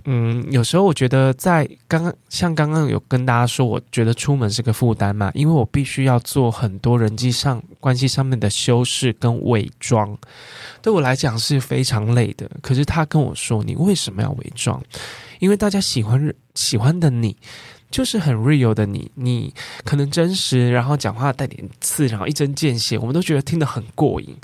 [0.04, 10.16] 嗯，有时候我觉得在刚刚像刚刚有跟大家说，我觉得出门是个负担嘛，因为我必须要做很多人际上关系上面的修饰跟伪装，
[10.80, 12.50] 对我来讲是非常累的。
[12.60, 14.82] 可是他跟我说，你为什么要伪装？
[15.38, 17.36] 因为大家喜欢喜欢的你，
[17.90, 19.52] 就是很 real 的你，你
[19.84, 24.36] 可能真实，然后讲话带点刺，然后一针见血，我们都觉得听得很过瘾。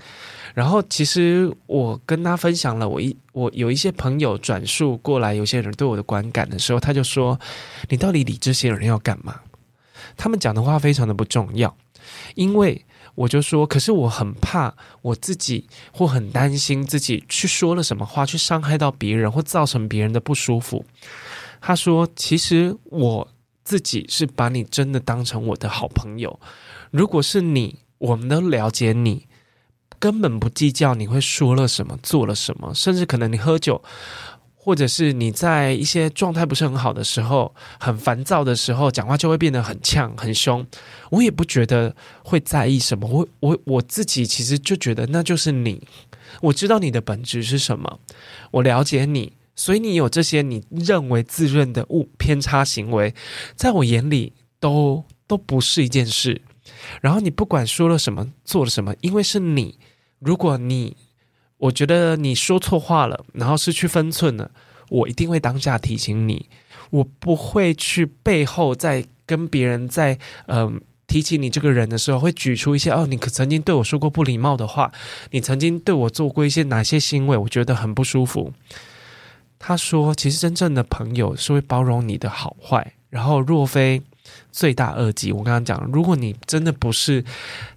[0.54, 7.38] 然后，其实我跟他分享了我一我有一些朋友转述过来，有些人对我的观感的时候，他就说
[7.88, 9.40] ：“你到底理这些人要干嘛？”
[10.16, 11.76] 他们讲的话非常的不重要，
[12.34, 12.84] 因为
[13.14, 20.84] 我就说：“可是我很怕我自己，或很担心自己去说了什么话，去伤害到别人，或造成别人的不舒服。”
[21.60, 23.28] 他说：“其实我
[23.64, 26.40] 自己是把你真的当成我的好朋友，
[26.90, 29.26] 如果是你，我们都了解你。”
[29.98, 33.82] 根本不计较你会说了什么，做了什么，甚至可能你喝酒，
[34.54, 40.64] 或者是你在一些状态不是很好的时候，很烦躁的时候，讲话就会变得很呛、很凶。
[41.10, 45.86] 我也不觉得会在意什么，我我我自己其实就觉得那就是你，
[46.42, 47.98] 我知道你的本质是什么，
[48.50, 53.14] 我了解你，所以你有这些你认为自认的误偏差行为，
[53.56, 56.42] 在我眼里都都不是一件事。
[57.00, 59.78] 然后你不管说了什么，做了什么，因为是你。
[60.18, 60.96] 如果你，
[61.58, 64.50] 我觉得你说错话了，然后失去分寸了，
[64.88, 66.48] 我一定会当下提醒你。
[66.90, 74.92] 我不会去背后再跟别人在嗯、提起你这个人的时候，会举出一些哦，你可曾经对我说过不礼貌的话，
[75.30, 78.52] 你曾经对我做过一些哪些行为，我觉得很不舒服。
[79.58, 84.00] 他说，其实真正的朋友是会包容你的好坏，然后若非
[84.50, 87.24] 罪大恶极，我刚刚讲，如果你真的不是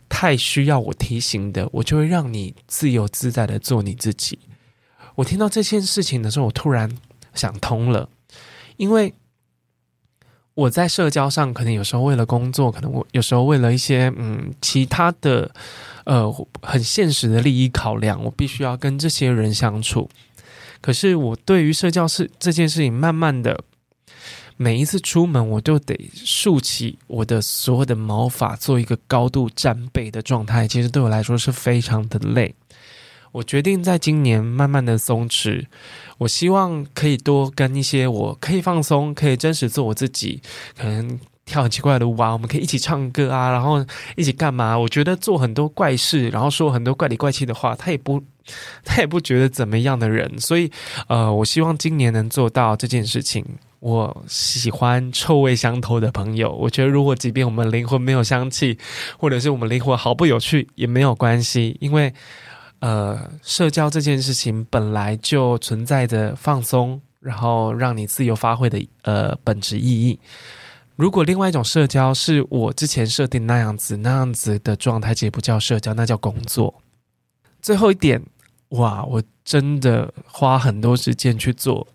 [0.10, 4.40] 太需要我提醒的，我就会让你自由自在的做你自己。
[5.16, 6.90] 我听到这件事情的时候，我突然
[7.34, 8.10] 想通了，
[8.78, 9.14] 因为。
[10.54, 15.50] 我在社交上，可能有时候为了工作，可能我有时候为了一些嗯其他的
[16.04, 16.30] 呃
[16.62, 20.10] 很现实的利益考量，我必须要跟这些人相处。
[20.82, 23.64] 可是我对于社交是这件事情，慢慢的
[24.62, 30.68] 每一次出门，我都得竖起我的所有的毛发，做一个高度战备的状态。
[30.68, 32.54] 其实对我来说是非常的累。
[33.32, 35.66] 我决定在今年慢慢的松弛，
[36.20, 40.40] 我希望可以多跟一些我可以放松、可以真实做我自己，
[40.78, 43.84] 可能跳很奇怪的舞啊，我们可以一起唱歌啊，然后
[44.16, 44.78] 一起干嘛？
[44.78, 48.22] 我觉得做很多怪事，然后说很多怪里怪气的话，他也不
[48.86, 50.70] 他也不觉得怎么样的人，所以
[51.08, 53.44] 呃，我希望今年能做到这件事情。
[53.82, 58.80] 我喜欢臭味相投的朋友，我觉得如果即便我们灵魂没有香气，
[59.20, 62.14] 或者是我们灵魂毫不有趣，也没有关系，因为。
[62.82, 70.20] 呃，社交这件事情本来就存在着放松，然后让你自由发挥的呃本质意义。
[70.96, 76.74] 如果另外一种社交是我之前设定那样子，那样子的状态，其实不叫社交，那叫工作。
[77.62, 78.20] 最后一点，
[78.70, 81.88] 哇，我真的花很多时间去做，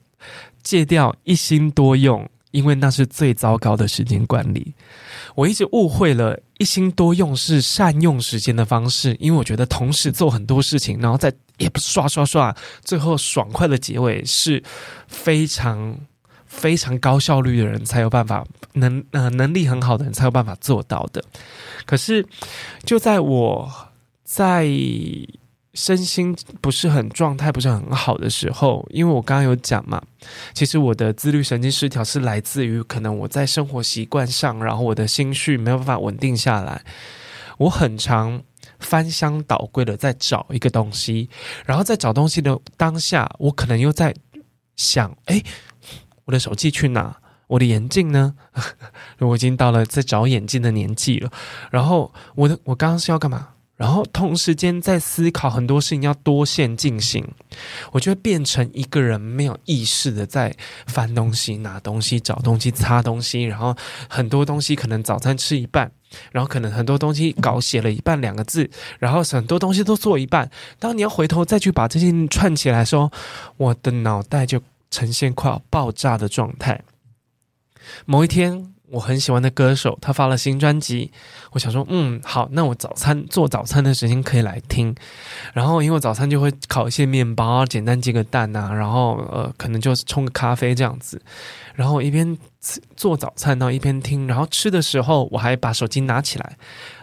[0.67, 2.29] 戒掉一心多用。
[2.53, 4.73] 因为那是最糟糕的时间管理，
[5.35, 9.15] 我一直误会了一心多用是善用时间的方式。
[9.21, 14.63] 因为我觉得同时做很多事情，然后再也不刷刷刷，最后爽快的结尾是
[15.07, 15.99] 非常
[16.47, 18.43] 非常高效率的人才有办法，
[18.73, 21.23] 能呃能力很好的人才有办法做到的。
[21.85, 22.25] 可是
[22.87, 23.71] 就在我
[24.25, 24.67] 在。
[25.77, 30.03] 身心不是很状态，不是很好的时候，因为我刚刚有讲嘛，
[30.55, 36.83] 其实我的自律神经失调是来自于可能我在生活习惯上，然后我的心绪没有办法稳定下来，
[37.59, 38.43] 我很常
[38.81, 41.29] 翻箱倒柜的在找一个东西，
[41.67, 44.15] 然后在找东西的当下，我可能又在
[44.77, 45.45] 想，诶，
[46.25, 47.19] 我的手机去哪？
[47.49, 48.35] 我的眼镜呢？
[49.21, 51.31] 我已经到了在找眼镜的年纪了，
[51.71, 53.51] 然后我的我刚刚是要干嘛？
[53.77, 57.27] 然后同时间在思考很多事情要多线进行，
[57.93, 60.57] 我就会变成一个人没有意识的在
[60.87, 63.77] 翻东西、拿东西、找东西、擦东西，然后
[64.09, 65.93] 很多东西可能早餐吃一半，
[66.33, 70.51] 然后可能很多东西稿写了一半两个字，然后很多东西都做一半。
[70.79, 73.13] 当你要回头再去把这些串起来的时候，
[73.59, 76.83] 我的脑袋就呈现快要爆炸的状态。
[78.07, 78.73] 某一天。
[78.89, 81.11] 我很喜欢的歌手，他发了新专辑。
[81.53, 84.95] 我想说，嗯，好，那我早餐做早餐的时间可以来听。
[85.53, 91.21] 然后，因为早餐就会烤一些面包，简单煎个蛋呐，然后呃，可能就是冲个咖啡这样子。
[91.75, 92.37] 然后一边
[92.97, 94.27] 做早餐，然后一边听。
[94.27, 96.57] 然后吃的时候，我还把手机拿起来。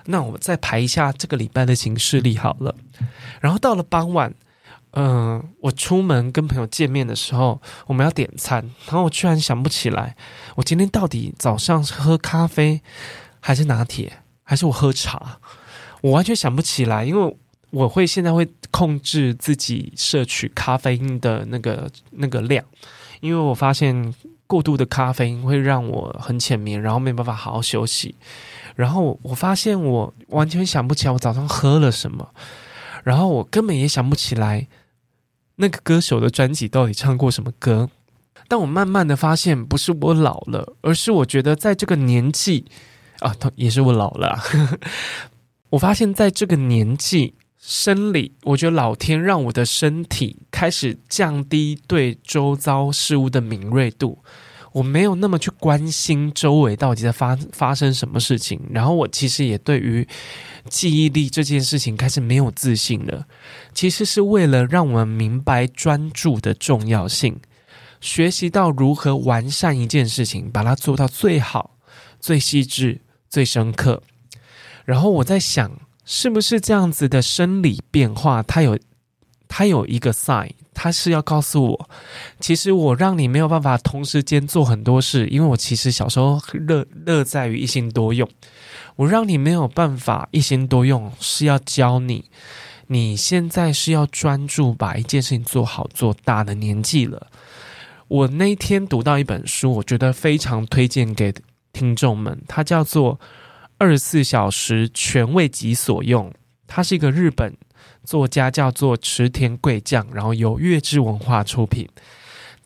[0.06, 2.74] 那我再排一下这个礼拜的行事历好了。
[3.42, 4.34] 然后到了傍晚。
[4.96, 10.16] 嗯、我出门跟朋友见面的时候，我们要点餐，然后我居然想不起来，
[10.56, 12.80] 我今天到底早上喝咖啡，
[13.39, 15.39] 还是拿铁，还是我喝茶？
[16.02, 17.38] 我完全想不起来，因为
[17.72, 22.64] 我会现在会控制自己摄取咖啡因的那个那个量，
[23.20, 24.14] 因为我发现
[24.46, 28.14] 过度的咖啡因会让我很浅眠，然后没办法好好休息。
[28.76, 32.30] 然后我发现我完全想不起来我早上喝了什么，
[33.04, 34.68] 然后我根本也想不起来。
[35.56, 37.89] 那个歌手的专辑到底唱过什么歌？
[38.47, 42.66] 但我慢慢的发现，不是我老了，而是我觉得在这个年纪
[43.20, 44.43] 啊，也是我老了啊。
[45.72, 54.24] 我发现在这个年纪，生理，我觉得老天让我的身体开始降低对周遭事物的敏锐度。
[54.74, 60.05] 我没有那么去关心周围到底在发发生什么事情，然后我其实也对于
[60.67, 63.26] 记忆力这件事情开始没有自信了。
[63.74, 67.39] 其实是为了让我们明白专注的重要性，
[68.01, 71.78] 学习到如何完善一件事情，把它做到最好、
[72.19, 72.99] 最细致、
[73.30, 74.01] 最深刻。
[74.86, 75.71] 然后我在想，
[76.03, 78.78] 是不是这样子的生理变化，它有
[79.47, 80.49] 它有一个 sign。
[80.74, 81.89] 他是要告诉我，
[82.39, 88.28] 其实我让你没有办法同时间做很多事，因为我其实小时候乐乐在于一心多用。
[88.95, 92.26] 我让你没有办法一心多用，是要教你，
[92.88, 97.28] 你现在是要专注把一件事情做好做大的年纪了。
[98.07, 101.34] 我那天读到一本书，我觉得非常推荐给
[101.71, 103.15] 听众们，它叫做
[103.80, 106.32] 《二十四小时全为己所用。
[106.67, 107.55] 它是一个日本
[108.04, 111.88] 作家，叫做池田贵将，然后由月之文化出品。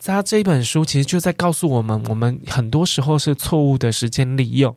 [0.00, 4.74] 他这本书，其实就在告诉我们，我们很多时候是错误的时间利用。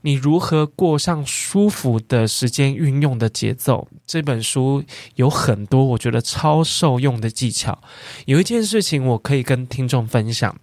[0.00, 3.86] 你如何过上舒服的时间运用的节奏？
[4.06, 4.82] 这本书
[5.16, 7.78] 有很多我觉得超受用的技巧。
[8.24, 10.56] 有一件事情我可以跟听众分享，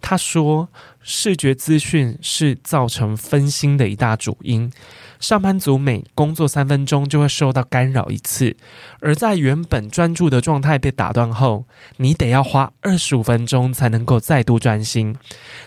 [0.00, 0.70] 他说，
[1.02, 4.72] 视觉资讯是造成分心的一大主因。
[5.20, 8.56] 上班族每工作三分钟就会受到干扰一次，
[9.00, 11.66] 而在原本专注的状态被打断后，
[11.98, 15.14] 你得要花二十五分钟才能够再度专心。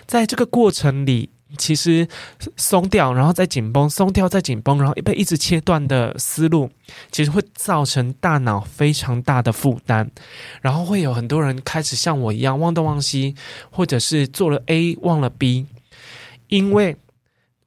[0.08, 2.08] 在这个过程里，其实
[2.58, 6.72] 松掉，然后再紧绷，松掉再紧绷，然后被一直切断的思路，
[7.12, 10.10] 其实会造成大脑非常大的负担，
[10.62, 13.36] 然后会有很多人开始像我一样忘东忘西，
[13.70, 15.68] 或者是做了 A 忘了 B，
[16.48, 16.98] 因为。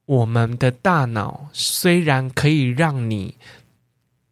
[0.07, 3.35] 我们的大脑虽然可以让你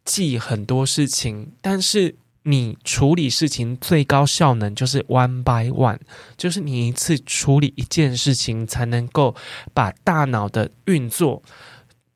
[0.04, 5.98] 记很多事情，但是你处理事情最高效能就是 one by one，
[6.36, 9.34] 就是你一次处理一件事情，才能够
[9.72, 11.42] 把大脑的运作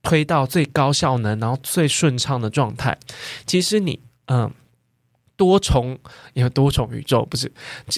[0.02, 2.98] 推到最高效能，然后最顺畅的状态。
[3.46, 4.52] 其实你，嗯。
[5.40, 5.98] 多重，
[6.34, 7.50] 因为多重宇宙不是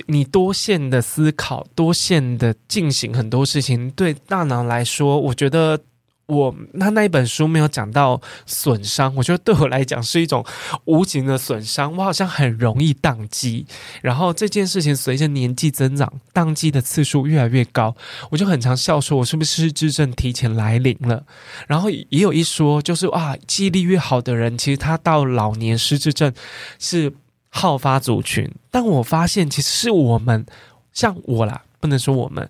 [0.06, 5.80] 你多线的思考，多线的进行很多事情，对大脑来说，我觉得
[6.26, 10.46] 我那那一本书没有讲到损伤，我觉得对我来讲是一种
[10.84, 13.66] 无形的损伤，我好像很容易宕机，
[14.00, 17.96] 然后这件事情随着年纪增长，宕机的次数越来越高，
[18.30, 21.24] 我就很常笑说，我是不是失智症提前来临了？
[21.66, 26.32] 然后也有一说，就是啊，记忆力越好的人，其实他到老年失智症
[26.78, 27.12] 是。
[27.54, 30.46] 好发族群，但我发现其实是我们，
[30.94, 32.48] 像我啦，不能说我们，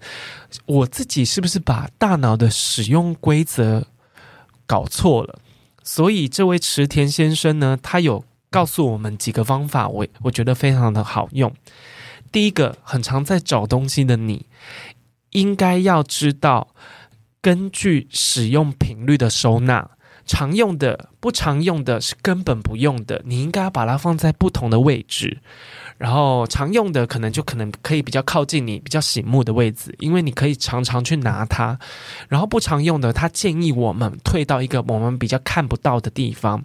[0.64, 3.84] 我自己是不是把大脑的使用规则
[4.64, 5.40] 搞错了？
[5.82, 11.52] 所以这位池田先生呢，他有告诉我们几个方法，我我觉得非常的好用。
[12.30, 14.46] 第一个，很常在找东西的你，
[15.30, 16.68] 应该要知道
[17.40, 19.90] 根据使用频率的收纳。
[20.26, 23.22] 常用的、不常用的，是根本不用的。
[23.24, 25.38] 你应该要把它放在不同的位置。
[25.98, 31.78] 然后常用的，可能就可能可以比较靠近你比较醒目的位置，因为你可以常常去拿它。
[32.28, 36.64] 然后不常用的，他建议我们退到一个我们比较看不到的地方。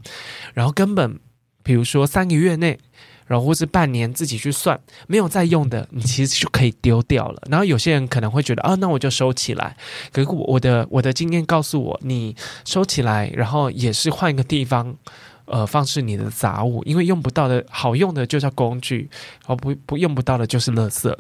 [0.54, 1.20] 然后根本，
[1.64, 2.80] 比如说三个月内。
[3.28, 7.44] 然后或是半年自己去算，没有再用的，你其实就可以丢掉了。
[7.50, 9.76] 然后有些人可能会觉得啊，那我就收起来。
[10.14, 14.96] 可是我的我的经验告诉我，你收起来，然后也是换一个地方，
[15.44, 19.10] 呃，放置你的杂物，因为用不到的好用的就叫工具，
[19.42, 21.14] 然后不不用不到的就是垃圾。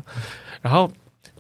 [0.61, 0.89] 然后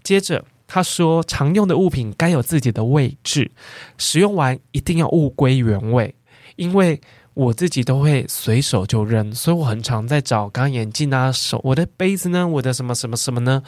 [0.03, 3.49] 接着他说，常用的物品该有自己的位置，
[3.97, 6.13] 使用完一定要物归原位，
[6.57, 6.99] 因为。
[7.37, 13.61] 我自己都会随手就扔，所以我很常在找刚眼镜啊，手我的杯子呢，我的什么什么什么呢？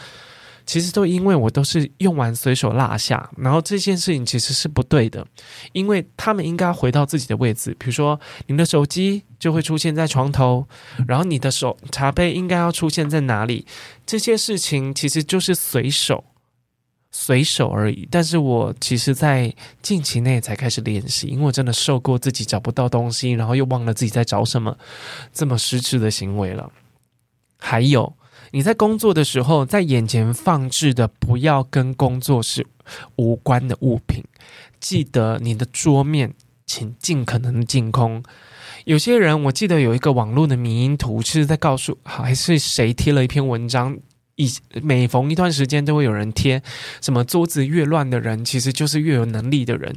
[0.65, 5.23] 其实都因为我都是用完随手落下，然后这件事情其实是不对的，
[5.73, 10.67] 因为他们应该回到自己的位置，比如说你的手机就会出现在床头，
[11.07, 13.67] 然后你的手茶杯应该要出现在哪里？
[14.03, 16.23] 这些事情其实就是随手。
[17.11, 19.51] 随手而已，但是我其实，在
[19.81, 24.77] 近期内才开始练习，因为我真的受过自己找不到东西，然后又忘了自己在找什么，
[25.33, 26.71] 这么失智的行为了。
[27.57, 28.13] 还有，
[28.51, 32.67] 你在工作的时候，在眼前放置的不要跟工作是
[33.15, 34.23] 无关的物品，
[34.79, 36.35] 记得你的桌面
[36.67, 38.23] 请尽可能净空。
[38.85, 43.97] 有些人，我记得有一个网络的迷因图，是在告诉，还是谁贴了一篇文章。
[44.39, 44.49] 以
[44.81, 46.63] 每逢一段时间都会有人贴
[47.01, 49.95] 什么桌子越乱的人，其实就是越有能力的人。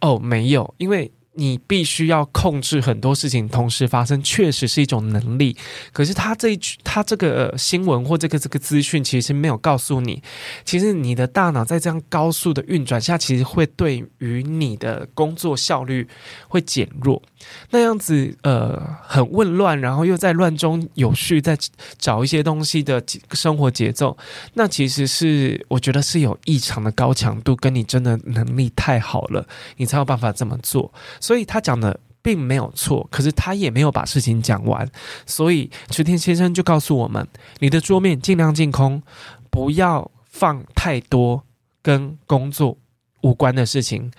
[0.00, 1.10] 哦，没有，因为。
[1.34, 5.56] 你必须要控制很多事情同时发生，确实是一种能力。
[5.92, 10.22] 可是他这一句，他这个新闻或这个这个资讯，其实没有告诉你，
[10.64, 16.06] 其实你的大脑在这样高速的运转下，其实会对于你的工作效率
[16.48, 17.22] 会减弱。
[17.70, 21.58] 那样子，呃，很混乱，然后又在乱中有序，在
[21.98, 24.16] 找一些东西的生活节奏，
[24.54, 30.92] 那其实是我觉得是有异常的高强度，跟你真的能力太好了，你才有办法这么做。
[31.24, 34.86] 所以他讲的并没有错，可是他也没有把事情讲完。
[35.24, 37.26] 所以池田先生就告诉我们：
[37.60, 39.02] 你的桌面尽量净空，
[39.48, 41.42] 不要放太多
[41.80, 42.76] 跟工作
[43.22, 44.12] 无关的事情。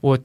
[0.00, 0.18] 我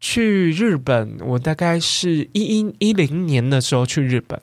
[0.00, 4.40] 去日本，我大概是一一一零年的时候去日本，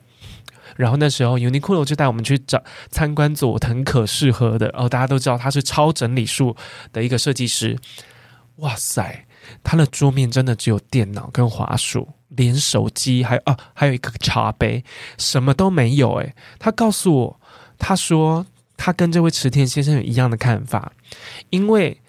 [0.76, 4.68] 然后那时候 Uniqlo 就带我们去找参观佐藤可士和的。
[4.74, 6.54] 哦，大家都知道他是超整理术
[6.92, 7.76] 的一个设计师。
[8.58, 9.26] 哇塞！
[9.62, 14.84] 他的桌面真的只有电脑跟滑鼠，连手机还啊，还有一个茶杯，
[15.18, 16.14] 什么都没有。
[16.16, 17.40] 诶，他告诉我，
[17.78, 18.46] 他说
[18.76, 20.92] 他跟这位池田先生有一样的看法，
[21.50, 22.00] 因为。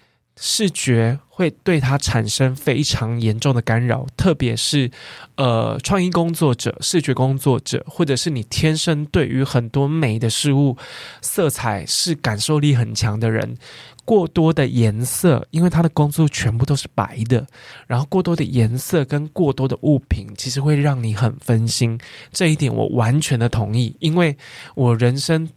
[0.44, 4.90] 视觉会对他产生非常严重的干扰，特别是
[5.36, 10.76] 呃，创意工作者、视觉工作者，或者是你天生对于很多美的事物、
[11.20, 13.56] 色彩是感受力很强的人，
[14.04, 17.46] 过多的颜色，因为他的工作全部都是白的，
[17.86, 21.96] 然后过多的颜色跟过多的物品，其实会让你很分心。
[22.32, 24.36] 这一点我完全的同意，因为
[24.74, 25.48] 我人生。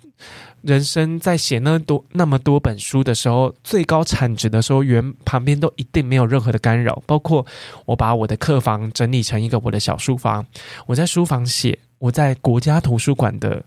[0.65, 7.01] 人生在写那多那么多本书的时候，最高产值的时候，原旁边都一定没有任何的干扰。
[7.05, 7.45] 包括
[7.85, 10.43] 我把我的客房整理成一个我的小书房，
[10.87, 13.63] 我在书房写，我在国家图书馆的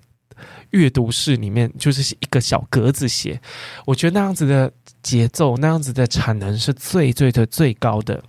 [0.71, 3.41] 阅读室里面就是一个小格子写。
[3.87, 8.21] 我觉得那样子的节奏，那样子的产能是最最最最高的。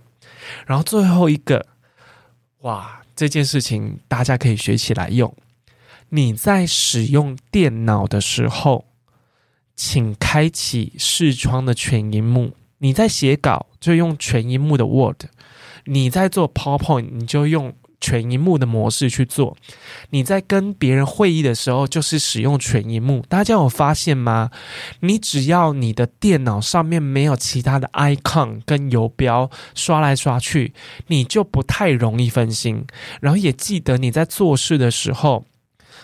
[0.64, 1.66] 然后最后一个，
[2.60, 5.34] 哇，这件事情大家可以学起来用。
[6.12, 8.86] 你在使用电脑的时候，
[9.76, 12.54] 请开启视窗的全荧幕。
[12.78, 15.26] 你在写稿就用全荧幕的 Word，
[15.84, 19.56] 你在做 PowerPoint 你就用全荧幕的模式去做。
[20.08, 23.24] 你在跟别人会议的时候就是使用全荧幕。
[23.28, 24.50] 大家有发现吗？
[25.00, 30.72] 你只要你的电脑上面没有其他的 icon 跟游标刷来刷去，
[31.06, 32.84] 你就不太容易分心。
[33.20, 35.44] 然后也记得你在做事的时候。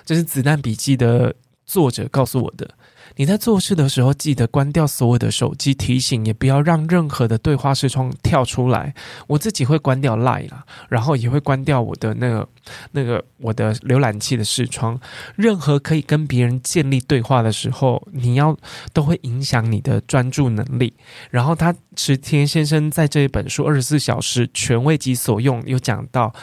[0.06, 1.34] 这是《子弹笔记》的
[1.66, 2.70] 作者告诉我的。
[3.18, 8.94] 你在做事的时候，记得关掉所有的手机提醒，也不要让任何的对话视窗跳出来。
[9.26, 12.46] 我自己会关掉 Line 啦，然后也会关掉我的那个、
[12.92, 15.00] 那个我的浏览器的视窗。
[15.34, 18.54] 任何可以跟别人建立对话的时候，你要
[18.92, 20.92] 都会影响你的专注能力。
[21.30, 26.34] 然后他池田先生在这一本书《二十四小时全为己所用》有讲到。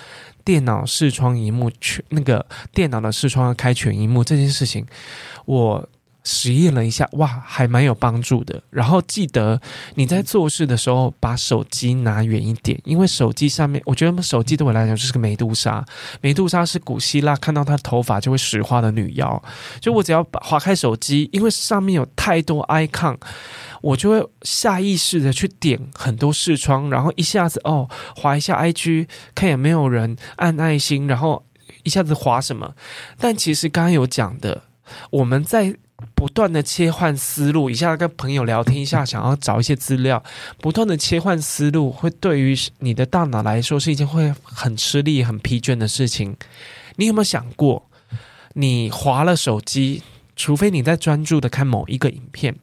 [0.45, 4.85] 电脑视窗荧幕全那个电脑的视窗要开全荧幕这件事情，
[5.45, 5.87] 我
[6.23, 8.61] 实验了一下，哇，还蛮有帮助的。
[8.69, 9.61] 然后记得
[9.95, 15.85] 你在做事的时候，把手机拿远一点，因为手机上面，我觉得手机对我来讲就是个美杜莎。
[16.21, 19.43] 美杜莎是古希腊看到她头发就会石化的女妖，
[19.81, 23.17] 就我只要划开手机，因为上面有太多 icon。
[23.83, 31.43] 我就会下意识的去点很多视窗，然后一下子哦，滑一下 IG，看有没有人按爱心，然后
[31.83, 32.75] 一下子滑什么。
[33.19, 34.63] 但其实刚刚有讲的，
[35.09, 35.75] 我们在
[36.15, 40.23] 不断的切换思路，一下跟朋友聊天，一下想要找一些资料，
[40.59, 46.37] 不断的切换思路，会对于你的大脑来说是一件会很吃力、很疲倦的事情。
[46.95, 47.89] 你有没有想过，
[48.53, 50.03] 你划了手机？
[50.35, 52.55] 除非你在专注的看某一个影片，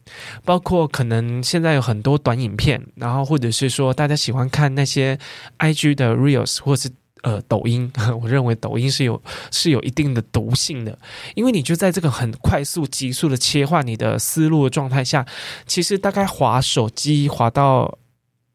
[0.44, 5.18] 包括可能现在有很多短影片，然后或者是说大家喜欢看那些
[5.58, 6.90] IG 的 Reels 或是
[7.22, 7.92] 呃抖音，
[8.22, 10.98] 我认为抖音是有是有一定的毒性的，
[11.34, 15.24] 因为你就在这个很快速、急速的切换你的思路的状态下，
[15.66, 17.99] 其实大概滑手机滑到。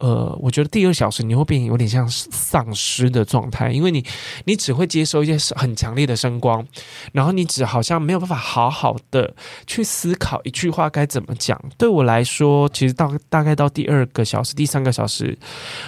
[0.06, 4.06] 呃，我觉得第二小时你会变有点像丧尸的状态，因为你
[4.43, 6.64] 你只会接收一些很强烈的声光，
[7.12, 9.34] 然后你只好像没有办法好好的
[9.66, 11.60] 去思考一句话该怎么讲。
[11.76, 15.36] 对我来说，其实到大概到第二个小时、第三个小时，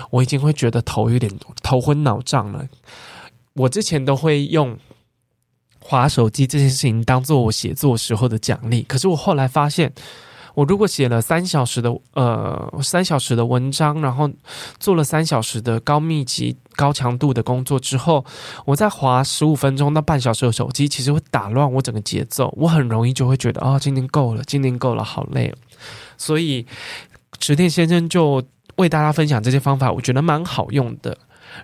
[0.09, 2.65] 我已经会觉得头有点头昏脑胀了。
[3.53, 4.75] 我之前都会用
[5.79, 9.93] 划手机这件事情当做我写作时候的奖励，可是我后来发现。
[10.57, 14.27] 我如果写了三小时的呃三小时的文章，然后
[14.79, 18.25] 做了三小时的高密集、高强度的工作之后，
[18.65, 25.53] 我再划十五分钟到半小时的手机，其实会打乱我整个节奏，我很容易就会觉得啊、哦，今天够了，今天够了，好累。
[26.17, 26.65] 所以
[27.37, 28.43] 池田先生就
[28.77, 31.15] 为大家分享这些方法，我觉得蛮好用的。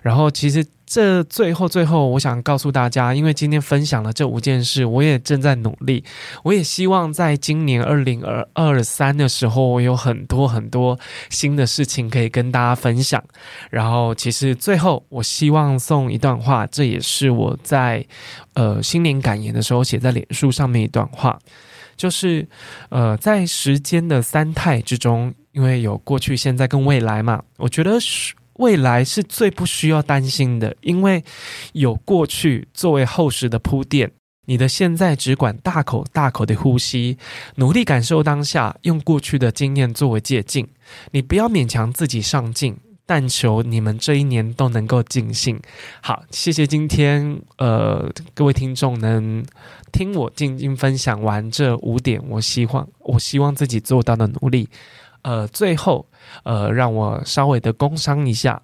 [0.02, 6.04] 然后，其实这最后最后，我想告诉大家，因为今天分享了这五件事，我也正在努力。
[6.42, 10.98] 我也希望在今年二零二二三的时候，我有很多很多
[11.30, 13.22] 新的事情可以跟大家分享。
[13.70, 18.04] 然后，其实最后，我希望送一段话，这也是我在
[18.52, 21.38] 呃新年感言的时候写在脸书上面一段话，
[21.96, 22.46] 就是
[22.90, 27.92] 呃在时间的三态之中，因为有过去、现在跟未来嘛，我觉得。
[28.54, 31.24] 未来是最不需要担心的，因为
[31.72, 34.10] 有过去作为厚实的铺垫。
[34.46, 37.16] 你的现在只管大口大口的呼吸，
[37.54, 40.68] 努力感受当下，用过去的经验作为借鉴。
[41.12, 42.76] 你不要勉强自己上进，
[43.06, 45.58] 但求你们这一年都能够尽兴。
[46.02, 49.42] 好，谢谢今天呃各位听众能
[49.90, 54.68] 听我静静分享完这五点，我希望我希望自己做到的努力。
[55.22, 56.06] 呃，最后
[56.42, 58.60] 呃，让我稍微的工商一下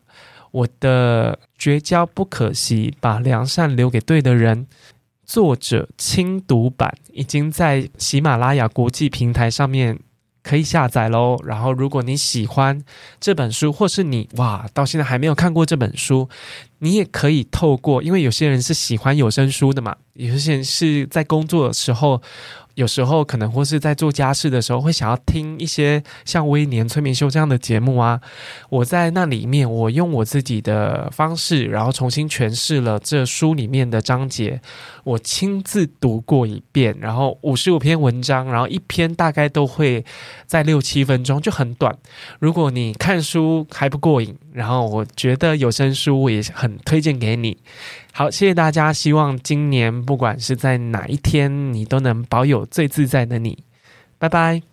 [0.50, 4.66] 我的绝交不可惜，把良善留给对的人。
[5.24, 9.96] 作者轻读版已经在喜马拉雅国际平台上面
[10.42, 11.36] 可以下载喽。
[11.44, 12.82] 然后，如果你喜欢
[13.20, 16.28] 这本书，或是你哇到现在还没有看过这本书，
[16.80, 22.20] 你也可以透过，因为有些人是喜欢有声书的嘛，有些人是在工作的时候。
[22.74, 28.20] 有时候可能或是在做家事的时候，会想要听一些像微年催眠秀这样的节目啊。
[28.68, 34.60] 我在那里面，我用我自己的方式，然后重新诠释了这书里面的章节，
[35.04, 40.04] 我亲自读过一遍，然后五十五篇文章，然后一篇大概都会
[40.46, 41.96] 在六七分钟，就很短。
[42.38, 47.58] 如果你看书还不过瘾，然后我觉得有声书我也很推荐给你。
[48.20, 48.92] 好，谢谢大家。
[48.92, 53.64] 希望今年不管是在哪一天，你都能保有最自在的你。
[54.18, 54.69] 拜拜。